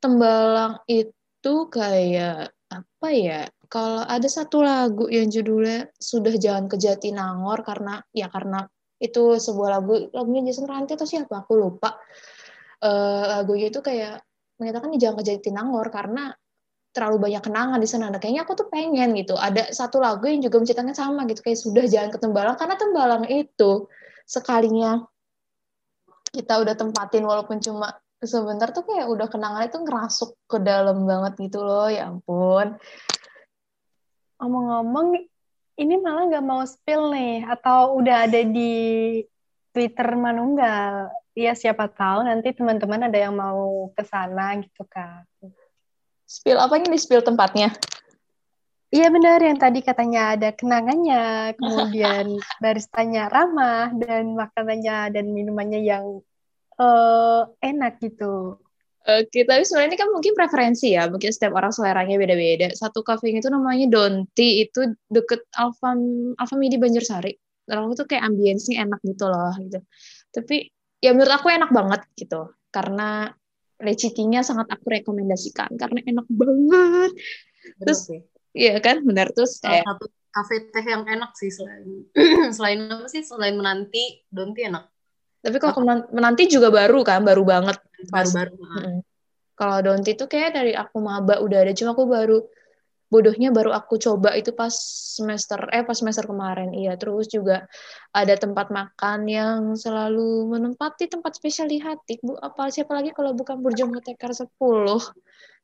[0.02, 7.64] Tembalang itu kayak apa ya kalau ada satu lagu yang judulnya sudah jalan ke Jatinangor
[7.68, 8.68] karena ya karena
[9.02, 11.98] itu sebuah lagu lagunya Jason Ranti atau siapa aku lupa
[12.86, 14.22] uh, lagunya itu kayak
[14.62, 16.30] menyatakan di jangan ke Jatinangor karena
[16.92, 18.12] terlalu banyak kenangan di sana.
[18.12, 19.40] Nah, kayaknya aku tuh pengen gitu.
[19.40, 23.24] Ada satu lagu yang juga menceritakan sama gitu kayak sudah jalan ke Tembalang karena Tembalang
[23.32, 23.88] itu
[24.28, 25.02] sekalinya
[26.32, 31.50] kita udah tempatin walaupun cuma sebentar tuh kayak udah kenangan itu ngerasuk ke dalam banget
[31.50, 31.88] gitu loh.
[31.88, 32.76] Ya ampun.
[34.38, 35.08] Ngomong-ngomong
[35.80, 38.74] ini malah nggak mau spill nih atau udah ada di
[39.72, 41.12] Twitter Manunggal.
[41.32, 45.24] Ya siapa tahu nanti teman-teman ada yang mau ke sana gitu kan.
[46.28, 47.72] Spill apa ini spill tempatnya?
[48.92, 56.20] Iya benar yang tadi katanya ada kenangannya, kemudian baristanya ramah dan makanannya dan minumannya yang
[56.76, 58.61] uh, enak gitu.
[59.02, 62.70] Oke, tapi sebenarnya ini kan mungkin preferensi ya, mungkin setiap orang seleranya beda-beda.
[62.78, 65.98] Satu cafe itu namanya Donti, itu deket Alfa
[66.38, 67.34] Alfa Midi Banjarsari.
[67.66, 69.82] Dan aku tuh kayak ambience-nya enak gitu loh, gitu.
[70.30, 70.70] Tapi
[71.02, 73.34] ya menurut aku enak banget gitu, karena
[73.82, 77.12] lecitinya sangat aku rekomendasikan, karena enak banget.
[77.82, 78.06] Terus,
[78.54, 82.06] iya kan, benar terus kayak satu kafe teh yang enak sih selain
[82.56, 84.92] selain apa sih selain menanti Donti enak
[85.42, 87.78] tapi kalau menanti juga baru kan, baru banget.
[88.10, 88.54] Baru-baru.
[88.58, 89.00] Hmm.
[89.54, 92.42] Kalau Donti tuh kayak dari aku maba udah ada, cuma aku baru
[93.12, 94.72] bodohnya baru aku coba itu pas
[95.20, 97.68] semester eh pas semester kemarin iya terus juga
[98.16, 103.36] ada tempat makan yang selalu menempati tempat spesial di hati bu apa siapa lagi kalau
[103.36, 104.48] bukan Burjo Motekar 10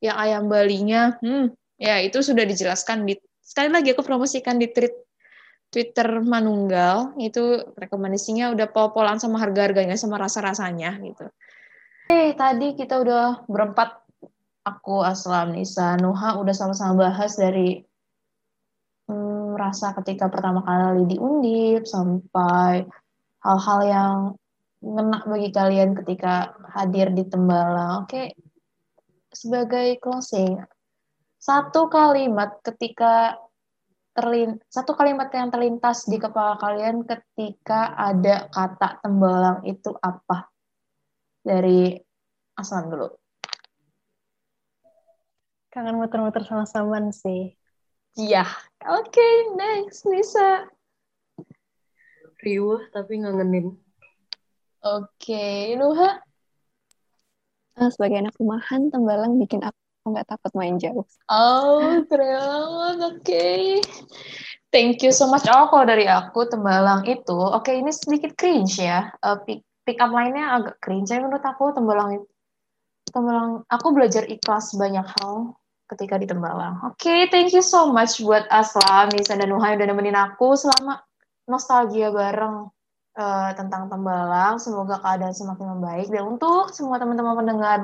[0.03, 5.07] yang ayam balinya hmm ya itu sudah dijelaskan di sekali lagi aku promosikan di tweet
[5.71, 11.27] Twitter Manunggal itu rekomendasinya udah pol-polan sama harga-harganya sama rasa-rasanya gitu.
[12.07, 13.99] Eh tadi kita udah berempat
[14.63, 17.83] aku Aslam Nisa Nuha udah sama-sama bahas dari
[19.11, 22.87] hmm, rasa ketika pertama kali diundip sampai
[23.43, 24.17] hal-hal yang
[24.79, 28.07] ngena bagi kalian ketika hadir di Tembalang.
[28.07, 28.31] Oke,
[29.27, 30.63] sebagai closing,
[31.35, 33.35] satu kalimat ketika
[34.15, 40.47] terlin satu kalimat yang terlintas di kepala kalian ketika ada kata Tembalang itu apa?
[41.47, 41.95] Dari
[42.59, 43.07] Aslam dulu.
[45.71, 47.55] Kangen muter-muter sama Saman sih.
[48.19, 48.43] Iya.
[48.83, 50.67] Oke, okay, next Nisa.
[52.43, 53.79] Riuh tapi ngangenin.
[54.83, 55.79] Oke, okay.
[55.79, 56.19] Nuha.
[57.79, 61.07] Uh, sebagai anak rumahan, tembalang bikin aku nggak takut main jauh.
[61.31, 62.99] Oh, keren.
[63.07, 63.23] Oke.
[63.23, 63.63] Okay.
[64.73, 65.47] Thank you so much.
[65.47, 69.15] Oh, kalau dari aku, tembalang itu, oke okay, ini sedikit cringe ya.
[69.23, 69.39] Uh,
[69.87, 71.07] pick, up line-nya agak cringe.
[71.07, 72.27] Tapi menurut aku, tembalang
[73.07, 75.55] tembalang aku belajar ikhlas banyak hal
[75.87, 76.83] ketika di Tembalang.
[76.83, 80.99] Oke, okay, thank you so much buat Aslam, Nisa, dan Nuhai udah nemenin aku selama
[81.47, 82.67] nostalgia bareng
[83.15, 84.59] uh, tentang Tembalang.
[84.59, 86.11] Semoga keadaan semakin membaik.
[86.11, 87.79] Dan untuk semua teman-teman pendengar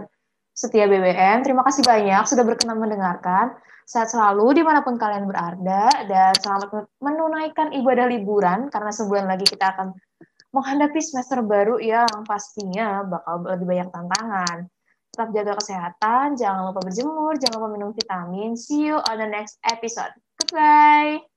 [0.51, 3.55] setia BBM, terima kasih banyak sudah berkenan mendengarkan.
[3.83, 9.43] Sehat selalu di mana pun kalian berada, dan selamat menunaikan ibadah liburan, karena sebulan lagi
[9.43, 9.91] kita akan
[10.53, 14.57] menghadapi semester baru yang pastinya bakal lebih banyak tantangan.
[15.13, 18.57] Tetap jaga kesehatan, jangan lupa berjemur, jangan lupa minum vitamin.
[18.57, 20.13] See you on the next episode.
[20.41, 21.32] Goodbye.